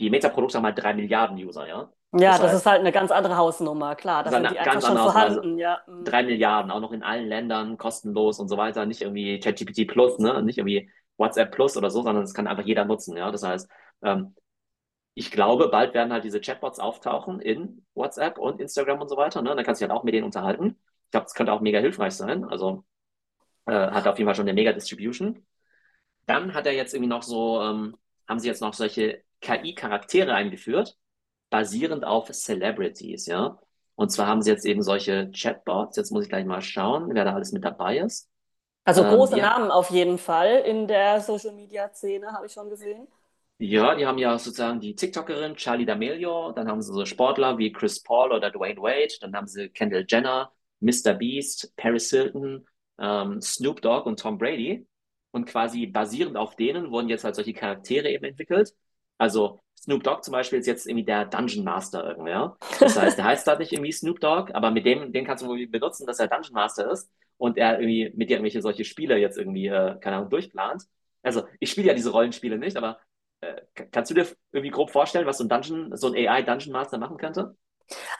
[0.00, 1.92] Die Meta-Produkte haben halt 3 Milliarden User, ja.
[2.14, 4.22] Ja, das, das heißt, ist halt eine ganz andere Hausnummer, klar.
[4.22, 5.80] Das sind die einfach schon vorhanden, also ja.
[5.86, 6.04] Mhm.
[6.04, 8.84] Drei Milliarden, auch noch in allen Ländern, kostenlos und so weiter.
[8.84, 10.42] Nicht irgendwie ChatGPT Plus, ne?
[10.42, 13.30] Nicht irgendwie WhatsApp Plus oder so, sondern das kann einfach jeder nutzen, ja.
[13.30, 13.68] Das heißt,
[14.02, 14.34] ähm,
[15.14, 19.42] ich glaube, bald werden halt diese Chatbots auftauchen in WhatsApp und Instagram und so weiter.
[19.42, 19.54] Ne?
[19.54, 20.78] Dann kannst du dich halt auch mit denen unterhalten.
[21.04, 22.44] Ich glaube, das könnte auch mega hilfreich sein.
[22.44, 22.84] Also
[23.66, 25.46] äh, hat auf jeden Fall schon eine mega Distribution.
[26.26, 27.96] Dann hat er jetzt irgendwie noch so, ähm,
[28.28, 30.96] haben sie jetzt noch solche KI-Charaktere eingeführt,
[31.50, 33.58] basierend auf Celebrities, ja.
[33.94, 35.96] Und zwar haben sie jetzt eben solche Chatbots.
[35.96, 38.28] Jetzt muss ich gleich mal schauen, wer da alles mit dabei ist.
[38.84, 39.50] Also große ähm, ja.
[39.50, 43.06] Namen auf jeden Fall in der Social-Media-Szene, habe ich schon gesehen.
[43.58, 47.70] Ja, die haben ja sozusagen die TikTokerin Charlie D'Amelio, dann haben sie so Sportler wie
[47.70, 51.14] Chris Paul oder Dwayne Wade, dann haben sie Kendall Jenner, Mr.
[51.14, 52.66] Beast, Paris Hilton,
[52.98, 54.84] ähm, Snoop Dogg und Tom Brady.
[55.32, 58.74] Und quasi basierend auf denen wurden jetzt halt solche Charaktere eben entwickelt.
[59.18, 62.56] Also Snoop Dogg zum Beispiel ist jetzt irgendwie der Dungeon Master irgendwie, ja.
[62.80, 65.48] Das heißt, der heißt da nicht irgendwie Snoop Dogg, aber mit dem, den kannst du
[65.48, 69.16] irgendwie benutzen, dass er Dungeon Master ist und er irgendwie mit dir irgendwelche solche Spiele
[69.18, 70.84] jetzt irgendwie, äh, keine Ahnung, durchplant.
[71.22, 73.00] Also ich spiele ja diese Rollenspiele nicht, aber
[73.40, 76.72] äh, kannst du dir irgendwie grob vorstellen, was so ein Dungeon, so ein AI Dungeon
[76.72, 77.56] Master machen könnte?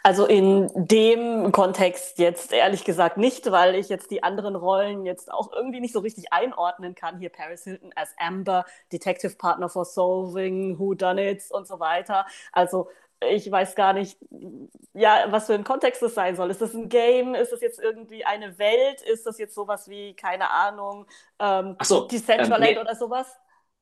[0.02, 5.32] Also in dem Kontext jetzt ehrlich gesagt nicht, weil ich jetzt die anderen Rollen jetzt
[5.32, 7.18] auch irgendwie nicht so richtig einordnen kann.
[7.18, 12.26] Hier Paris Hilton als Amber, Detective Partner for Solving, Who Done It und so weiter.
[12.52, 12.88] Also
[13.30, 14.18] ich weiß gar nicht,
[14.94, 16.50] ja, was für ein Kontext es sein soll.
[16.50, 17.34] Ist das ein Game?
[17.34, 19.02] Ist das jetzt irgendwie eine Welt?
[19.02, 21.06] Ist das jetzt sowas wie, keine Ahnung,
[21.38, 23.36] ähm, so, Decentraland ähm, nee, oder sowas?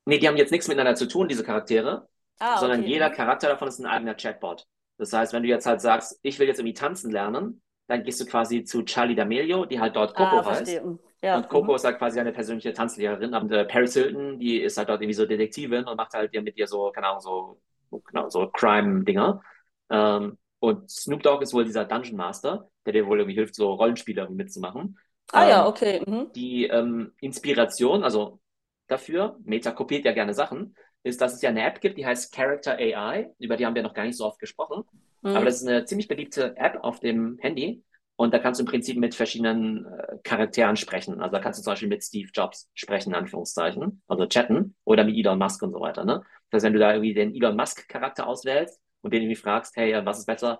[0.05, 2.07] Nee, die haben jetzt nichts miteinander zu tun, diese Charaktere,
[2.39, 2.89] ah, sondern okay.
[2.89, 4.67] jeder Charakter davon ist ein eigener Chatbot.
[5.01, 8.21] Das heißt, wenn du jetzt halt sagst, ich will jetzt irgendwie tanzen lernen, dann gehst
[8.21, 10.79] du quasi zu Charlie D'Amelio, die halt dort Coco ah, heißt.
[11.23, 11.37] Ja.
[11.37, 11.75] Und Coco mhm.
[11.75, 13.33] ist halt quasi eine persönliche Tanzlehrerin.
[13.33, 16.55] Und äh, Paris Hilton, die ist halt dort irgendwie so Detektivin und macht halt mit
[16.55, 17.59] dir so, keine Ahnung, so,
[17.89, 19.41] genau, so Crime-Dinger.
[19.89, 23.73] Ähm, und Snoop Dogg ist wohl dieser Dungeon Master, der dir wohl irgendwie hilft, so
[23.73, 24.99] Rollenspiele mitzumachen.
[25.31, 26.03] Ah ähm, ja, okay.
[26.05, 26.31] Mhm.
[26.35, 28.39] Die ähm, Inspiration, also
[28.85, 32.33] dafür, Meta kopiert ja gerne Sachen, ist, dass es ja eine App gibt, die heißt
[32.33, 33.29] Character AI.
[33.39, 34.83] Über die haben wir noch gar nicht so oft gesprochen.
[35.21, 35.35] Mhm.
[35.35, 37.83] Aber das ist eine ziemlich beliebte App auf dem Handy.
[38.15, 41.21] Und da kannst du im Prinzip mit verschiedenen äh, Charakteren sprechen.
[41.21, 44.03] Also da kannst du zum Beispiel mit Steve Jobs sprechen, in Anführungszeichen.
[44.07, 44.75] Also chatten.
[44.83, 46.05] Oder mit Elon Musk und so weiter.
[46.05, 46.21] Ne?
[46.49, 50.05] Das heißt, wenn du da irgendwie den Elon Musk-Charakter auswählst und den irgendwie fragst, hey,
[50.05, 50.59] was ist besser,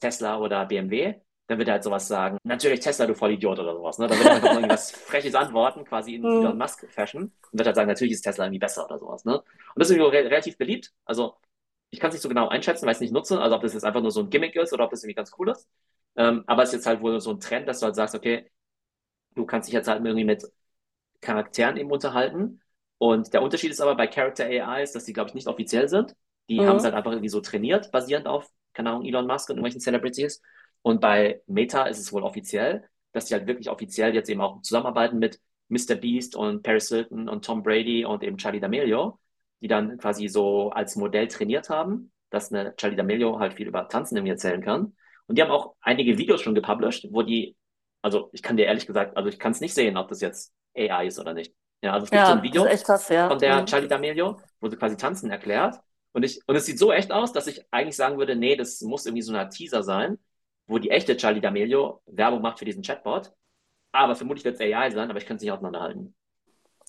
[0.00, 1.14] Tesla oder BMW?
[1.46, 3.98] Dann wird er halt sowas sagen, natürlich Tesla, du Vollidiot oder sowas.
[3.98, 4.08] Ne?
[4.08, 6.40] Dann wird er einfach irgendwas Freches antworten, quasi in mhm.
[6.40, 9.24] Elon Musk-Fashion und wird halt sagen, natürlich ist Tesla irgendwie besser oder sowas.
[9.24, 9.38] Ne?
[9.38, 9.44] Und
[9.76, 10.92] das ist irgendwie re relativ beliebt.
[11.04, 11.36] Also
[11.90, 13.74] ich kann es nicht so genau einschätzen, weil ich es nicht nutze, also ob das
[13.74, 15.68] jetzt einfach nur so ein Gimmick ist oder ob das irgendwie ganz cool ist.
[16.16, 18.50] Ähm, aber es ist jetzt halt wohl so ein Trend, dass du halt sagst, okay,
[19.34, 20.44] du kannst dich jetzt halt irgendwie mit
[21.20, 22.60] Charakteren eben unterhalten.
[22.98, 25.88] Und der Unterschied ist aber bei Character AI ist, dass die, glaube ich, nicht offiziell
[25.88, 26.14] sind.
[26.48, 26.66] Die mhm.
[26.66, 29.80] haben es halt einfach irgendwie so trainiert, basierend auf, keine Ahnung, Elon Musk und irgendwelchen
[29.80, 30.42] Celebrities.
[30.86, 34.62] Und bei Meta ist es wohl offiziell, dass die halt wirklich offiziell jetzt eben auch
[34.62, 35.96] zusammenarbeiten mit Mr.
[35.96, 39.18] Beast und Paris Hilton und Tom Brady und eben Charlie D'Amelio,
[39.60, 43.88] die dann quasi so als Modell trainiert haben, dass eine Charlie D'Amelio halt viel über
[43.88, 44.94] Tanzen irgendwie erzählen kann.
[45.26, 47.56] Und die haben auch einige Videos schon gepublished, wo die,
[48.00, 50.54] also ich kann dir ehrlich gesagt, also ich kann es nicht sehen, ob das jetzt
[50.76, 51.52] AI ist oder nicht.
[51.82, 53.28] Ja, also es gibt ja, so ein Video krass, ja.
[53.28, 53.66] von der mhm.
[53.66, 55.80] Charlie D'Amelio, wo sie quasi Tanzen erklärt.
[56.12, 58.80] Und ich, und es sieht so echt aus, dass ich eigentlich sagen würde, nee, das
[58.82, 60.20] muss irgendwie so ein Teaser sein,
[60.66, 63.32] wo die echte Charlie D'Amelio Werbung macht für diesen Chatbot.
[63.92, 66.14] Aber vermutlich wird es AI sein, aber ich kann es nicht auseinanderhalten.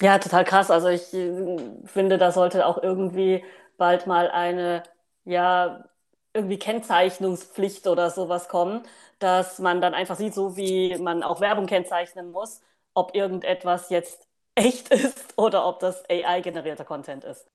[0.01, 0.69] Ja, total krass.
[0.69, 3.43] Also ich äh, finde, da sollte auch irgendwie
[3.77, 4.83] bald mal eine,
[5.25, 5.85] ja,
[6.33, 8.83] irgendwie Kennzeichnungspflicht oder sowas kommen,
[9.19, 12.61] dass man dann einfach sieht, so wie man auch Werbung kennzeichnen muss,
[12.93, 17.47] ob irgendetwas jetzt echt ist oder ob das AI-generierter Content ist.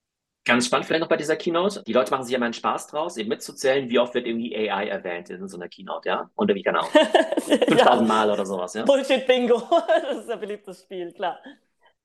[0.45, 1.85] Ganz spannend vielleicht noch bei dieser Keynote.
[1.87, 4.57] Die Leute machen sich ja mal einen Spaß draus, eben mitzuzählen, wie oft wird irgendwie
[4.57, 6.31] AI erwähnt in so einer Keynote, ja?
[6.35, 6.83] Und wie genau.
[6.83, 8.01] 5000 ja.
[8.01, 8.85] Mal oder sowas, ja?
[8.85, 9.63] Bullshit Bingo.
[10.03, 11.39] das ist ein beliebtes Spiel, klar.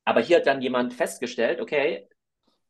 [0.06, 2.08] Aber hier hat dann jemand festgestellt, okay,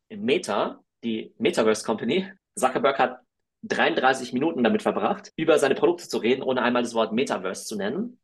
[0.09, 3.19] Meta, die Metaverse Company, Zuckerberg hat
[3.63, 7.75] 33 Minuten damit verbracht, über seine Produkte zu reden, ohne einmal das Wort Metaverse zu
[7.75, 8.21] nennen.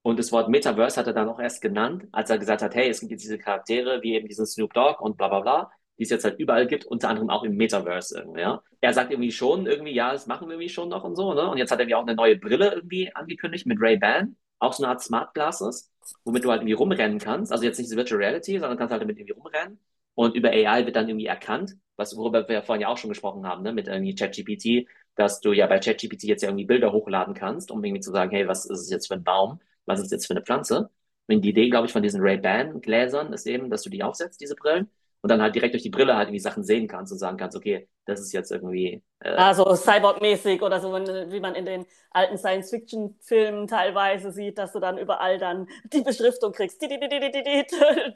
[0.00, 2.88] Und das Wort Metaverse hat er dann auch erst genannt, als er gesagt hat, hey,
[2.88, 6.04] es gibt jetzt diese Charaktere, wie eben diesen Snoop Dogg und bla bla bla die
[6.04, 8.62] es jetzt halt überall gibt, unter anderem auch im Metaverse irgendwie, ja.
[8.80, 11.50] Er sagt irgendwie schon, irgendwie, ja, das machen wir irgendwie schon noch und so, ne?
[11.50, 14.84] Und jetzt hat er ja auch eine neue Brille irgendwie angekündigt mit Ray-Ban, auch so
[14.84, 15.90] eine Art Smart Glasses,
[16.24, 17.52] womit du halt irgendwie rumrennen kannst.
[17.52, 19.80] Also jetzt nicht Virtual Reality, sondern kannst halt damit irgendwie rumrennen.
[20.14, 23.46] Und über AI wird dann irgendwie erkannt, was, worüber wir vorhin ja auch schon gesprochen
[23.46, 27.34] haben, ne, mit irgendwie ChatGPT, dass du ja bei ChatGPT jetzt ja irgendwie Bilder hochladen
[27.34, 29.60] kannst, um irgendwie zu sagen, hey, was ist es jetzt für ein Baum?
[29.84, 30.90] Was ist es jetzt für eine Pflanze?
[31.28, 34.54] Und die Idee, glaube ich, von diesen Ray-Ban-Gläsern ist eben, dass du die aufsetzt, diese
[34.54, 34.88] Brillen,
[35.20, 37.56] und dann halt direkt durch die Brille halt irgendwie Sachen sehen kannst und sagen kannst,
[37.56, 39.02] okay, das ist jetzt irgendwie.
[39.20, 44.80] Äh, also Cyborg-mäßig oder so, wie man in den alten Science-Fiction-Filmen teilweise sieht, dass du
[44.80, 46.80] dann überall dann die Beschriftung kriegst.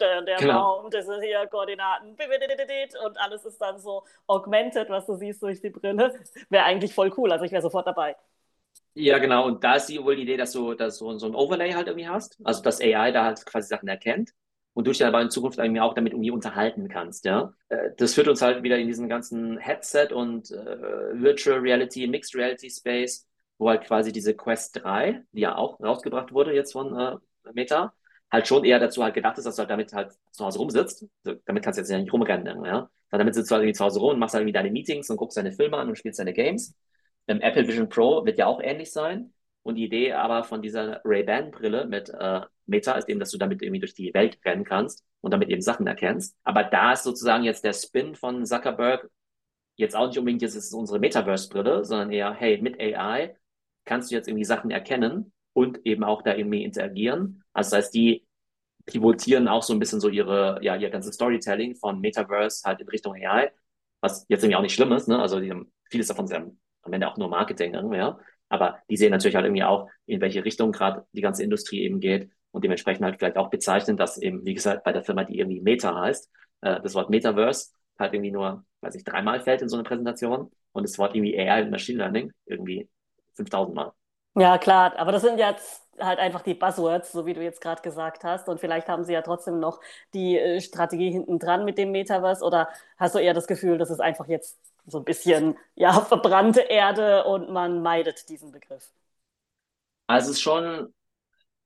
[0.02, 0.80] Der, der genau.
[0.80, 2.16] Baum, das sind hier Koordinaten
[3.04, 6.14] und alles ist dann so augmented, was du siehst durch die Brille.
[6.48, 8.16] Wäre eigentlich voll cool, also ich wäre sofort dabei.
[8.94, 9.46] Ja, genau.
[9.46, 11.88] Und da ist die wohl die Idee, dass du, dass du so ein Overlay halt
[11.88, 12.38] irgendwie hast.
[12.44, 14.32] Also, dass AI da halt quasi Sachen erkennt
[14.74, 17.52] und du dich aber in Zukunft auch damit irgendwie unterhalten kannst, ja.
[17.68, 22.34] Äh, das führt uns halt wieder in diesen ganzen Headset und äh, Virtual Reality, Mixed
[22.34, 23.26] Reality Space,
[23.58, 27.16] wo halt quasi diese Quest 3, die ja auch rausgebracht wurde jetzt von äh,
[27.52, 27.92] Meta,
[28.30, 31.06] halt schon eher dazu halt gedacht ist, dass du halt damit halt zu Hause rumsitzt.
[31.22, 32.90] Damit kannst du jetzt ja nicht rumrennen, ja.
[33.10, 35.18] Damit sitzt du halt irgendwie zu Hause rum und machst halt irgendwie deine Meetings und
[35.18, 36.74] guckst deine Filme an und spielst deine Games.
[37.28, 39.34] Ähm, Apple Vision Pro wird ja auch ähnlich sein.
[39.62, 43.62] Und die Idee aber von dieser Ray-Ban-Brille mit äh, Meta ist eben, dass du damit
[43.62, 46.36] irgendwie durch die Welt rennen kannst und damit eben Sachen erkennst.
[46.42, 49.08] Aber da ist sozusagen jetzt der Spin von Zuckerberg
[49.76, 53.36] jetzt auch nicht unbedingt, jetzt ist unsere Metaverse-Brille, sondern eher, hey, mit AI
[53.84, 57.42] kannst du jetzt irgendwie Sachen erkennen und eben auch da irgendwie interagieren.
[57.52, 58.26] Also das heißt, die
[58.86, 62.88] pivotieren auch so ein bisschen so ihre, ja, ihr ganzes Storytelling von Metaverse halt in
[62.88, 63.52] Richtung AI,
[64.00, 65.20] was jetzt irgendwie auch nicht schlimm ist, ne?
[65.20, 66.44] Also die haben, vieles davon ist ja
[66.82, 68.18] am Ende auch nur Marketing, irgendwie, ja.
[68.52, 72.00] Aber die sehen natürlich halt irgendwie auch, in welche Richtung gerade die ganze Industrie eben
[72.00, 75.38] geht und dementsprechend halt vielleicht auch bezeichnen, dass eben, wie gesagt, bei der Firma, die
[75.38, 76.30] irgendwie Meta heißt,
[76.60, 80.50] äh, das Wort Metaverse halt irgendwie nur, weiß ich, dreimal fällt in so eine Präsentation
[80.72, 82.90] und das Wort irgendwie AI und Machine Learning irgendwie
[83.36, 83.92] 5000 Mal.
[84.34, 87.80] Ja, klar, aber das sind jetzt halt einfach die Buzzwords, so wie du jetzt gerade
[87.82, 88.48] gesagt hast.
[88.48, 89.80] Und vielleicht haben sie ja trotzdem noch
[90.14, 92.44] die äh, Strategie hinten dran mit dem Metaverse.
[92.44, 96.60] Oder hast du eher das Gefühl, das ist einfach jetzt so ein bisschen ja, verbrannte
[96.60, 98.90] Erde und man meidet diesen Begriff?
[100.06, 100.92] Also es ist schon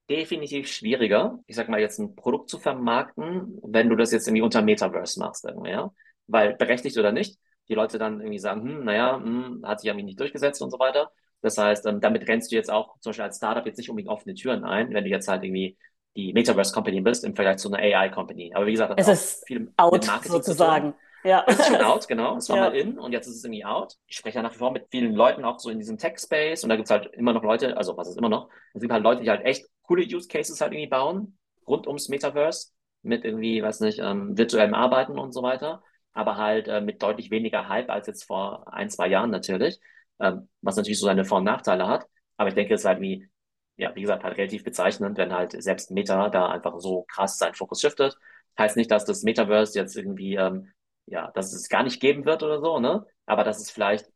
[0.09, 4.41] definitiv schwieriger, ich sag mal jetzt ein Produkt zu vermarkten, wenn du das jetzt irgendwie
[4.41, 5.91] unter Metaverse machst, irgendwie, ja.
[6.27, 7.37] Weil berechtigt oder nicht,
[7.67, 10.79] die Leute dann irgendwie sagen, hm, naja, hm, hat sich irgendwie nicht durchgesetzt und so
[10.79, 11.11] weiter.
[11.41, 14.11] Das heißt, ähm, damit rennst du jetzt auch zum Beispiel als Startup jetzt nicht unbedingt
[14.11, 15.77] offene Türen ein, wenn du jetzt halt irgendwie
[16.15, 18.51] die Metaverse Company bist im Vergleich zu einer AI Company.
[18.53, 20.95] Aber wie gesagt, das es ist viel out, sozusagen.
[21.27, 21.43] Ja.
[21.47, 22.37] Es ist schon out, genau.
[22.37, 22.63] Es war ja.
[22.63, 23.95] mal in und jetzt ist es irgendwie out.
[24.07, 26.69] Ich spreche ja nach wie vor mit vielen Leuten auch so in diesem Tech-Space und
[26.69, 28.49] da gibt es halt immer noch Leute, also was ist immer noch?
[28.73, 32.09] Es gibt halt Leute, die halt echt coole Use Cases halt irgendwie bauen, rund ums
[32.09, 32.69] Metaverse,
[33.01, 37.29] mit irgendwie, weiß nicht, ähm, virtuellem Arbeiten und so weiter, aber halt äh, mit deutlich
[37.31, 39.79] weniger Hype als jetzt vor ein, zwei Jahren natürlich
[40.19, 42.07] ähm, was natürlich so seine Vor- und Nachteile hat.
[42.37, 43.29] Aber ich denke, es ist halt wie,
[43.77, 47.55] ja, wie gesagt, halt relativ bezeichnend, wenn halt selbst Meta da einfach so krass seinen
[47.55, 48.17] Fokus shiftet.
[48.57, 50.71] Heißt nicht, dass das Metaverse jetzt irgendwie, ähm,
[51.07, 53.05] ja, dass es gar nicht geben wird oder so, ne?
[53.25, 54.09] Aber dass es vielleicht,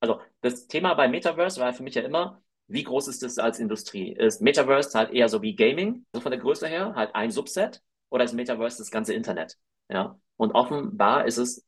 [0.00, 3.58] also das Thema bei Metaverse war für mich ja immer, wie groß ist das als
[3.58, 4.12] Industrie?
[4.12, 7.80] Ist Metaverse halt eher so wie Gaming, so von der Größe her, halt ein Subset,
[8.10, 9.56] oder ist Metaverse das ganze Internet?
[9.88, 10.18] Ja.
[10.36, 11.64] Und offenbar ist es,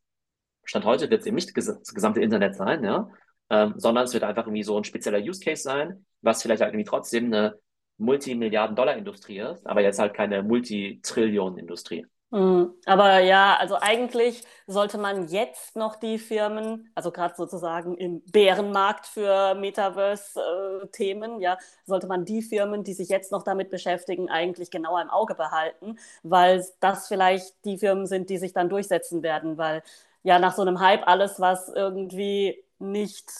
[0.64, 3.08] Stand heute wird es eben nicht das gesamte Internet sein, ja
[3.50, 6.72] ähm, sondern es wird einfach irgendwie so ein spezieller Use Case sein, was vielleicht halt
[6.72, 7.58] irgendwie trotzdem eine
[7.98, 12.06] Multimilliarden-Dollar-Industrie ist, aber jetzt halt keine Multitrillion-Industrie.
[12.34, 12.74] Mhm.
[12.86, 19.06] Aber ja, also eigentlich sollte man jetzt noch die Firmen, also gerade sozusagen im Bärenmarkt
[19.06, 21.56] für Metaverse-Themen, ja,
[21.86, 25.96] sollte man die Firmen, die sich jetzt noch damit beschäftigen, eigentlich genauer im Auge behalten,
[26.24, 29.84] weil das vielleicht die Firmen sind, die sich dann durchsetzen werden, weil
[30.24, 33.30] ja nach so einem Hype alles, was irgendwie nicht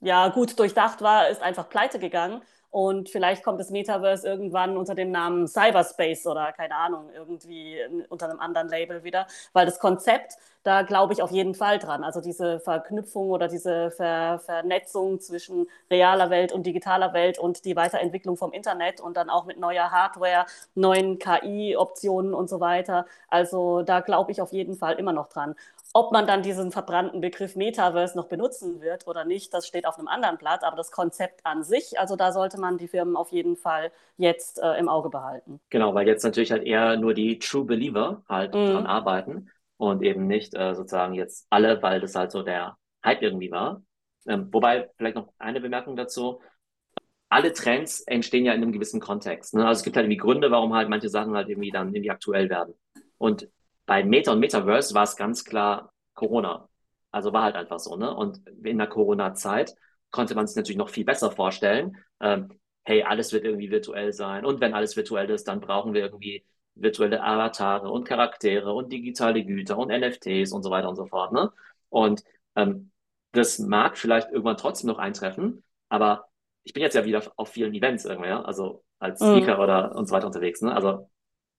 [0.00, 2.42] ja, gut durchdacht war, ist einfach pleite gegangen.
[2.70, 8.28] Und vielleicht kommt das Metaverse irgendwann unter dem Namen Cyberspace oder keine Ahnung, irgendwie unter
[8.28, 9.26] einem anderen Label wieder.
[9.52, 10.34] Weil das Konzept,
[10.66, 12.02] da glaube ich auf jeden Fall dran.
[12.02, 17.76] Also diese Verknüpfung oder diese Ver Vernetzung zwischen realer Welt und digitaler Welt und die
[17.76, 23.06] Weiterentwicklung vom Internet und dann auch mit neuer Hardware, neuen KI-Optionen und so weiter.
[23.28, 25.54] Also da glaube ich auf jeden Fall immer noch dran.
[25.92, 29.98] Ob man dann diesen verbrannten Begriff Metaverse noch benutzen wird oder nicht, das steht auf
[29.98, 30.64] einem anderen Blatt.
[30.64, 34.60] Aber das Konzept an sich, also da sollte man die Firmen auf jeden Fall jetzt
[34.60, 35.60] äh, im Auge behalten.
[35.70, 38.72] Genau, weil jetzt natürlich halt eher nur die True Believer halt mm.
[38.72, 43.22] dran arbeiten und eben nicht äh, sozusagen jetzt alle, weil das halt so der Hype
[43.22, 43.82] irgendwie war.
[44.26, 46.40] Ähm, wobei, vielleicht noch eine Bemerkung dazu.
[47.28, 49.54] Alle Trends entstehen ja in einem gewissen Kontext.
[49.54, 49.66] Ne?
[49.66, 52.48] Also es gibt halt irgendwie Gründe, warum halt manche Sachen halt irgendwie dann irgendwie aktuell
[52.48, 52.74] werden.
[53.18, 53.48] Und
[53.86, 56.68] bei Meta und Metaverse war es ganz klar Corona.
[57.10, 58.14] Also war halt einfach so, ne?
[58.14, 59.74] Und in der Corona-Zeit
[60.10, 61.96] konnte man sich natürlich noch viel besser vorstellen.
[62.20, 62.48] Ähm,
[62.84, 64.44] hey, alles wird irgendwie virtuell sein.
[64.44, 66.44] Und wenn alles virtuell ist, dann brauchen wir irgendwie
[66.76, 71.32] virtuelle Avatare und Charaktere und digitale Güter und NFTs und so weiter und so fort,
[71.32, 71.52] ne?
[71.88, 72.22] Und
[72.54, 72.92] ähm,
[73.32, 76.28] das mag vielleicht irgendwann trotzdem noch eintreffen, aber
[76.64, 78.42] ich bin jetzt ja wieder auf vielen Events irgendwie, ja?
[78.42, 79.36] also als mhm.
[79.36, 79.62] Speaker mhm.
[79.62, 80.74] oder und so weiter unterwegs, ne?
[80.74, 81.08] Also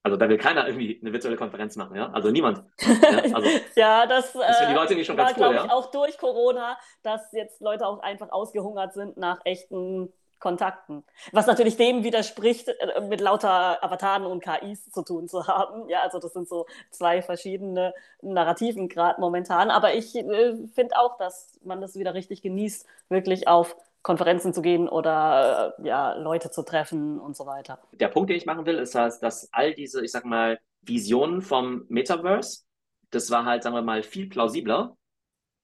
[0.08, 2.10] also da will keiner irgendwie eine virtuelle Konferenz machen, ja?
[2.12, 2.64] Also niemand.
[2.80, 5.66] Ja, also, ja das, das die Leute schon war, ganz cool, ja?
[5.66, 11.04] ich, auch durch Corona, dass jetzt Leute auch einfach ausgehungert sind nach echten Kontakten.
[11.32, 15.90] Was natürlich dem widerspricht, äh, mit lauter Avataren und KIs zu tun zu haben.
[15.90, 19.72] Ja, also das sind so zwei verschiedene Narrativen gerade momentan.
[19.72, 24.62] Aber ich äh, finde auch, dass man das wieder richtig genießt, wirklich auf Konferenzen zu
[24.62, 27.80] gehen oder äh, ja, Leute zu treffen und so weiter.
[27.92, 31.42] Der Punkt, den ich machen will, ist, dass, dass all diese, ich sag mal, Visionen
[31.42, 32.64] vom Metaverse,
[33.12, 34.96] das war halt, sagen wir mal, viel plausibler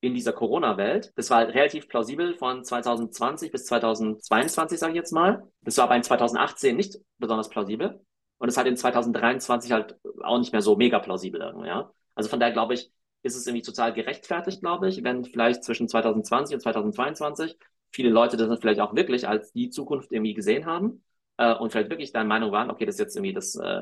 [0.04, 1.14] in dieser Corona-Welt.
[1.16, 5.48] Das war relativ plausibel von 2020 bis 2022, sage ich jetzt mal.
[5.62, 8.02] Das war aber in 2018 nicht besonders plausibel.
[8.38, 11.92] Und es hat in 2023 halt auch nicht mehr so mega plausibel ja.
[12.16, 12.92] Also von daher glaube ich,
[13.24, 17.58] ist es irgendwie total gerechtfertigt, glaube ich, wenn vielleicht zwischen 2020 und 2022
[17.92, 21.04] viele Leute das vielleicht auch wirklich als die Zukunft irgendwie gesehen haben
[21.38, 23.82] äh, und vielleicht wirklich der Meinung waren, okay, das ist jetzt irgendwie das äh,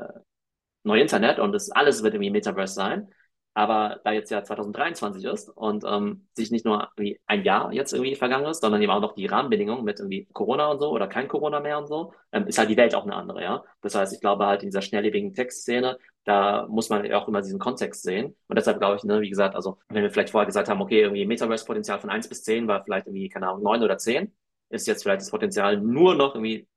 [0.84, 3.08] neue Internet und das alles wird irgendwie Metaverse sein.
[3.54, 7.92] Aber da jetzt ja 2023 ist und ähm, sich nicht nur wie ein Jahr jetzt
[7.92, 11.06] irgendwie vergangen ist, sondern eben auch noch die Rahmenbedingungen mit irgendwie Corona und so oder
[11.06, 13.62] kein Corona mehr und so, ähm, ist halt die Welt auch eine andere, ja.
[13.82, 17.58] Das heißt, ich glaube halt in dieser schnelllebigen Textszene, da muss man auch immer diesen
[17.58, 18.34] Kontext sehen.
[18.48, 21.02] Und deshalb glaube ich, ne, wie gesagt, also wenn wir vielleicht vorher gesagt haben, okay,
[21.02, 24.32] irgendwie Metaverse-Potenzial von eins bis zehn war vielleicht irgendwie, keine Ahnung, neun oder zehn,
[24.70, 26.68] ist jetzt vielleicht das Potenzial nur noch irgendwie,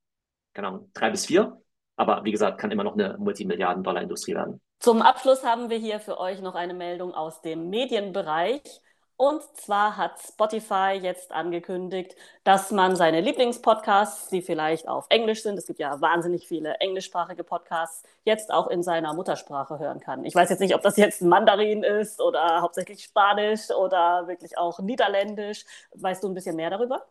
[0.53, 1.61] keine Ahnung, drei bis vier.
[1.95, 4.61] Aber wie gesagt, kann immer noch eine Multimilliarden-Dollar-Industrie werden.
[4.79, 8.81] Zum Abschluss haben wir hier für euch noch eine Meldung aus dem Medienbereich.
[9.17, 15.57] Und zwar hat Spotify jetzt angekündigt, dass man seine Lieblingspodcasts, die vielleicht auf Englisch sind,
[15.57, 20.25] es gibt ja wahnsinnig viele englischsprachige Podcasts, jetzt auch in seiner Muttersprache hören kann.
[20.25, 24.79] Ich weiß jetzt nicht, ob das jetzt Mandarin ist oder hauptsächlich Spanisch oder wirklich auch
[24.79, 25.63] Niederländisch.
[25.93, 27.05] Weißt du ein bisschen mehr darüber?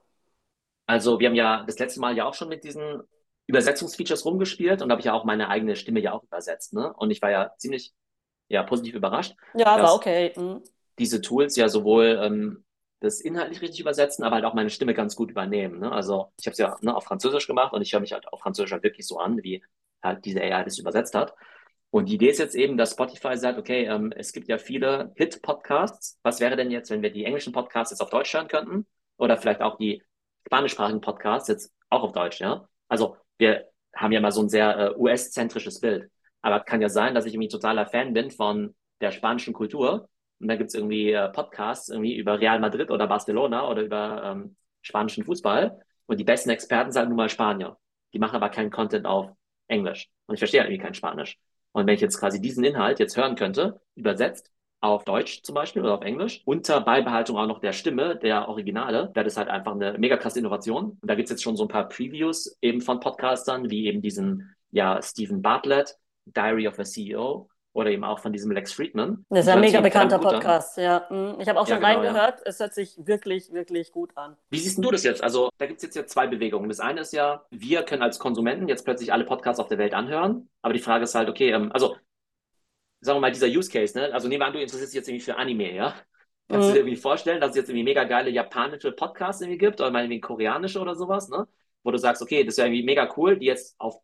[0.87, 3.03] Also wir haben ja das letzte Mal ja auch schon mit diesen
[3.47, 6.73] Übersetzungsfeatures rumgespielt und habe ich ja auch meine eigene Stimme ja auch übersetzt.
[6.73, 6.93] Ne?
[6.95, 7.93] Und ich war ja ziemlich
[8.49, 9.35] ja, positiv überrascht.
[9.55, 10.33] Ja, war okay.
[10.37, 10.63] Mhm
[10.99, 12.65] diese Tools ja sowohl ähm,
[13.01, 15.81] das inhaltlich richtig übersetzen, aber halt auch meine Stimme ganz gut übernehmen.
[15.81, 15.93] Ne?
[15.93, 18.41] Also ich habe es ja ne, auf Französisch gemacht und ich höre mich halt auf
[18.41, 19.63] Französisch halt wirklich so an, wie
[20.03, 21.35] halt diese AI das übersetzt hat.
[21.91, 25.13] Und die Idee ist jetzt eben, dass Spotify sagt, okay, ähm, es gibt ja viele
[25.17, 26.19] Hit-Podcasts.
[26.23, 28.87] Was wäre denn jetzt, wenn wir die englischen Podcasts jetzt auf Deutsch hören könnten?
[29.17, 30.03] Oder vielleicht auch die
[30.47, 32.69] spanischsprachigen Podcasts jetzt auch auf Deutsch, ja?
[32.89, 36.11] Also wir haben ja mal so ein sehr äh, US-zentrisches Bild.
[36.43, 40.09] Aber kann ja sein, dass ich irgendwie totaler Fan bin von der spanischen Kultur
[40.41, 44.23] und da gibt es irgendwie äh, Podcasts irgendwie über Real Madrid oder Barcelona oder über
[44.25, 45.81] ähm, spanischen Fußball.
[46.07, 47.79] Und die besten Experten sind nun mal Spanier.
[48.13, 49.31] Die machen aber keinen Content auf
[49.69, 50.09] Englisch.
[50.27, 51.39] Und ich verstehe irgendwie kein Spanisch.
[51.73, 54.53] Und wenn ich jetzt quasi diesen Inhalt jetzt hören könnte, übersetzt
[54.93, 59.11] auf Deutsch zum Beispiel oder auf Englisch, unter Beibehaltung auch noch der Stimme, der Originale,
[59.15, 60.99] das halt einfach eine mega krasse Innovation.
[61.01, 64.03] Und da gibt es jetzt schon so ein paar Previews eben von Podcastern, wie eben
[64.03, 69.25] diesen, ja, Stephen Bartlett, Diary of a CEO oder eben auch von diesem Lex Friedman.
[69.29, 71.07] Das ist ein mega bekannter Podcast, ja.
[71.09, 72.39] Hm, ich habe auch schon ja, genau, reingehört.
[72.39, 72.47] Ja.
[72.47, 74.37] Es hört sich wirklich, wirklich gut an.
[74.51, 75.23] Wie siehst du das jetzt?
[75.23, 76.69] Also, da gibt es jetzt ja zwei Bewegungen.
[76.69, 79.93] Das eine ist ja, wir können als Konsumenten jetzt plötzlich alle Podcasts auf der Welt
[79.93, 80.49] anhören.
[80.63, 81.97] Aber die Frage ist halt, okay, ähm, also,
[83.05, 84.13] sagen wir mal, dieser Use Case, ne?
[84.13, 85.95] Also, nehmen wir an, du interessierst dich jetzt irgendwie für Anime, ja?
[86.49, 86.71] Kannst mhm.
[86.71, 89.91] du dir irgendwie vorstellen, dass es jetzt irgendwie mega geile japanische Podcasts irgendwie gibt oder
[89.91, 91.47] mal irgendwie koreanische oder sowas, ne?
[91.83, 93.97] Wo du sagst, okay, das ist ja irgendwie mega cool, die jetzt auf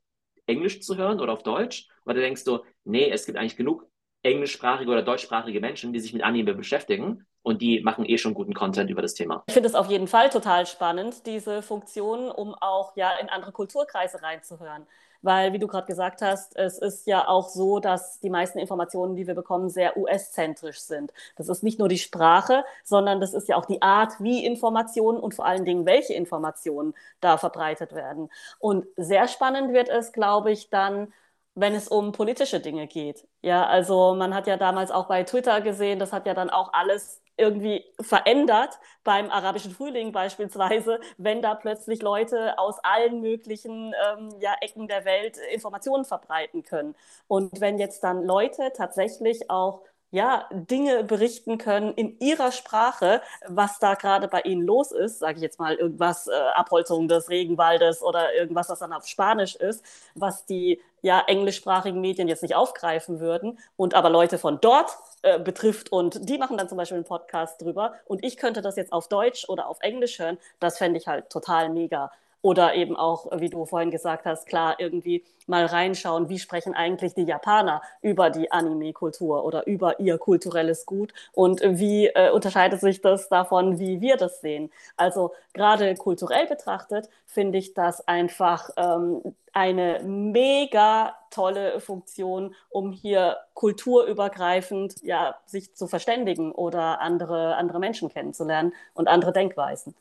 [0.47, 1.89] Englisch zu hören oder auf Deutsch?
[2.05, 3.87] Oder denkst du, nee, es gibt eigentlich genug
[4.23, 8.55] englischsprachige oder deutschsprachige Menschen, die sich mit Anime beschäftigen und die machen eh schon guten
[8.55, 9.43] Content über das Thema.
[9.47, 13.53] Ich finde es auf jeden Fall total spannend, diese Funktion, um auch ja in andere
[13.53, 14.87] Kulturkreise reinzuhören.
[15.23, 19.17] Weil, wie du gerade gesagt hast, es ist ja auch so, dass die meisten Informationen,
[19.17, 21.13] die wir bekommen, sehr US-zentrisch sind.
[21.37, 25.19] Das ist nicht nur die Sprache, sondern das ist ja auch die Art, wie Informationen
[25.19, 28.31] und vor allen Dingen, welche Informationen da verbreitet werden.
[28.59, 31.13] Und sehr spannend wird es, glaube ich, dann,
[31.55, 33.29] wenn es um politische Dinge geht.
[33.43, 36.73] Ja, also man hat ja damals auch bei Twitter gesehen, das hat ja dann auch
[36.73, 44.29] alles irgendwie verändert beim arabischen Frühling beispielsweise, wenn da plötzlich Leute aus allen möglichen ähm,
[44.41, 46.95] ja, Ecken der Welt Informationen verbreiten können.
[47.27, 53.79] Und wenn jetzt dann Leute tatsächlich auch ja, Dinge berichten können in ihrer Sprache, was
[53.79, 58.03] da gerade bei ihnen los ist, sage ich jetzt mal irgendwas, äh, Abholzung des Regenwaldes
[58.03, 59.85] oder irgendwas, was dann auf Spanisch ist,
[60.15, 64.91] was die ja englischsprachigen Medien jetzt nicht aufgreifen würden und aber Leute von dort
[65.23, 68.77] äh, betrifft und die machen dann zum Beispiel einen Podcast drüber und ich könnte das
[68.77, 72.11] jetzt auf Deutsch oder auf Englisch hören, das fände ich halt total mega.
[72.43, 77.15] Oder eben auch, wie du vorhin gesagt hast, klar, irgendwie mal reinschauen, wie sprechen eigentlich
[77.15, 83.01] die Japaner über die Anime-Kultur oder über ihr kulturelles Gut und wie äh, unterscheidet sich
[83.03, 84.71] das davon, wie wir das sehen.
[84.97, 89.23] Also gerade kulturell betrachtet finde ich das einfach ähm,
[89.53, 98.09] eine mega tolle Funktion, um hier kulturübergreifend ja, sich zu verständigen oder andere, andere Menschen
[98.09, 99.95] kennenzulernen und andere Denkweisen.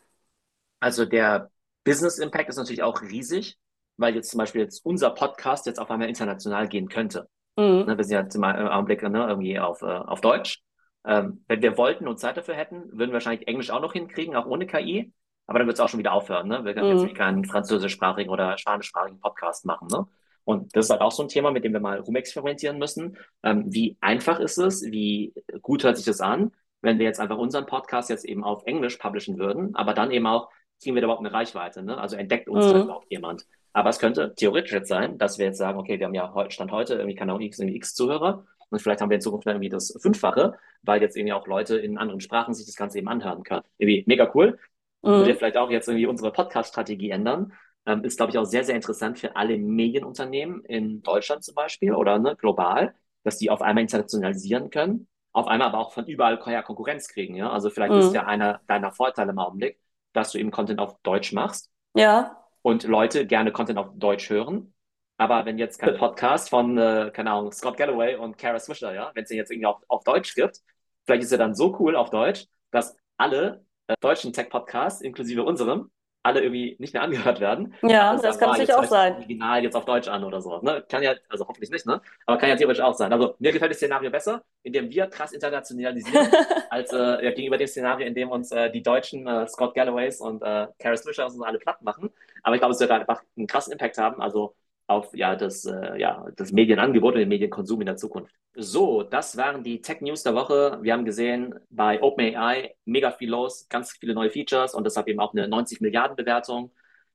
[0.79, 1.51] Also der
[1.83, 3.57] Business Impact ist natürlich auch riesig,
[3.97, 7.27] weil jetzt zum Beispiel jetzt unser Podcast jetzt auf einmal international gehen könnte.
[7.57, 7.85] Mhm.
[7.85, 10.61] Ne, wir sind ja zum Augenblick ne, irgendwie auf, äh, auf Deutsch.
[11.05, 14.35] Ähm, wenn wir wollten und Zeit dafür hätten, würden wir wahrscheinlich Englisch auch noch hinkriegen,
[14.35, 15.13] auch ohne KI.
[15.47, 16.47] Aber dann wird es auch schon wieder aufhören.
[16.47, 16.63] Ne?
[16.63, 17.05] Wir können mhm.
[17.07, 19.87] jetzt keinen französischsprachigen oder spanischsprachigen Podcast machen.
[19.91, 20.05] Ne?
[20.43, 23.17] Und das ist halt auch so ein Thema, mit dem wir mal rumexperimentieren müssen.
[23.43, 24.83] Ähm, wie einfach ist es?
[24.83, 26.51] Wie gut hört sich das an,
[26.81, 30.27] wenn wir jetzt einfach unseren Podcast jetzt eben auf Englisch publishen würden, aber dann eben
[30.27, 30.49] auch
[30.81, 31.83] kriegen wir da überhaupt eine Reichweite?
[31.83, 31.97] Ne?
[31.97, 32.71] Also entdeckt uns mhm.
[32.71, 33.45] da überhaupt jemand?
[33.73, 36.51] Aber es könnte theoretisch jetzt sein, dass wir jetzt sagen, okay, wir haben ja heute,
[36.51, 39.55] Stand heute irgendwie Kanal X, irgendwie X Zuhörer und vielleicht haben wir in Zukunft dann
[39.55, 43.07] irgendwie das Fünffache, weil jetzt irgendwie auch Leute in anderen Sprachen sich das Ganze eben
[43.07, 43.63] anhören können.
[43.77, 44.59] Irgendwie mega cool.
[45.01, 45.09] Mhm.
[45.09, 47.53] Würde vielleicht auch jetzt irgendwie unsere Podcast-Strategie ändern.
[47.85, 51.93] Ähm, ist, glaube ich, auch sehr, sehr interessant für alle Medienunternehmen in Deutschland zum Beispiel
[51.93, 56.37] oder ne, global, dass die auf einmal internationalisieren können, auf einmal aber auch von überall
[56.37, 57.35] Konkurrenz kriegen.
[57.35, 57.49] Ja?
[57.49, 57.99] Also vielleicht mhm.
[57.99, 59.79] ist ja einer deiner Vorteile im Augenblick,
[60.13, 61.69] dass du eben Content auf Deutsch machst.
[61.95, 62.43] Ja.
[62.61, 64.73] Und Leute gerne Content auf Deutsch hören.
[65.17, 69.11] Aber wenn jetzt kein Podcast von, äh, keine Ahnung, Scott Galloway und Kara Swisher, ja,
[69.13, 70.59] wenn es den jetzt irgendwie auf, auf Deutsch gibt,
[71.05, 75.91] vielleicht ist er dann so cool auf Deutsch, dass alle äh, deutschen Tech-Podcasts, inklusive unserem,
[76.21, 77.73] alle irgendwie nicht mehr angehört werden.
[77.81, 79.13] Ja, das kann natürlich auch sein.
[79.15, 80.59] Original jetzt auf Deutsch an oder so.
[80.61, 80.83] Ne?
[80.89, 82.01] Kann ja, also hoffentlich nicht, ne?
[82.25, 83.13] Aber kann ja theoretisch auch sein.
[83.13, 86.27] Also mir gefällt das Szenario besser, in dem wir krass internationalisieren,
[86.69, 90.19] als äh, ja, gegenüber dem Szenario, in dem uns äh, die Deutschen äh, Scott Galloways
[90.19, 92.09] und äh, Karis Fischer und so alle platt machen.
[92.43, 94.21] Aber ich glaube, es wird einfach einen krassen Impact haben.
[94.21, 94.55] Also
[94.89, 98.33] auf ja, das, äh, ja, das Medienangebot und den Medienkonsum in der Zukunft.
[98.55, 100.79] So, das waren die Tech News der Woche.
[100.81, 105.19] Wir haben gesehen, bei OpenAI mega viel los, ganz viele neue Features und deshalb eben
[105.19, 106.71] auch eine 90 Milliarden Bewertung.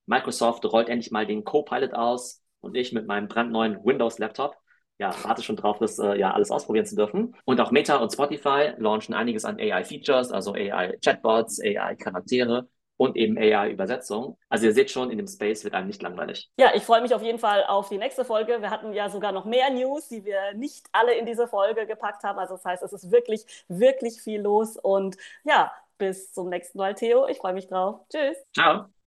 [0.07, 4.57] Microsoft rollt endlich mal den Copilot aus und ich mit meinem brandneuen Windows-Laptop
[4.99, 7.35] ja, warte schon drauf, das äh, ja alles ausprobieren zu dürfen.
[7.45, 14.39] Und auch Meta und Spotify launchen einiges an AI-Features, also AI-Chatbots, AI-Charaktere und eben AI-Übersetzung.
[14.49, 16.51] Also ihr seht schon, in dem Space wird einem nicht langweilig.
[16.57, 18.61] Ja, ich freue mich auf jeden Fall auf die nächste Folge.
[18.61, 22.23] Wir hatten ja sogar noch mehr News, die wir nicht alle in diese Folge gepackt
[22.23, 22.39] haben.
[22.39, 24.77] Also das heißt, es ist wirklich, wirklich viel los.
[24.77, 27.27] Und ja, bis zum nächsten Mal, Theo.
[27.29, 28.01] Ich freue mich drauf.
[28.11, 28.37] Tschüss.
[28.55, 28.95] Ciao.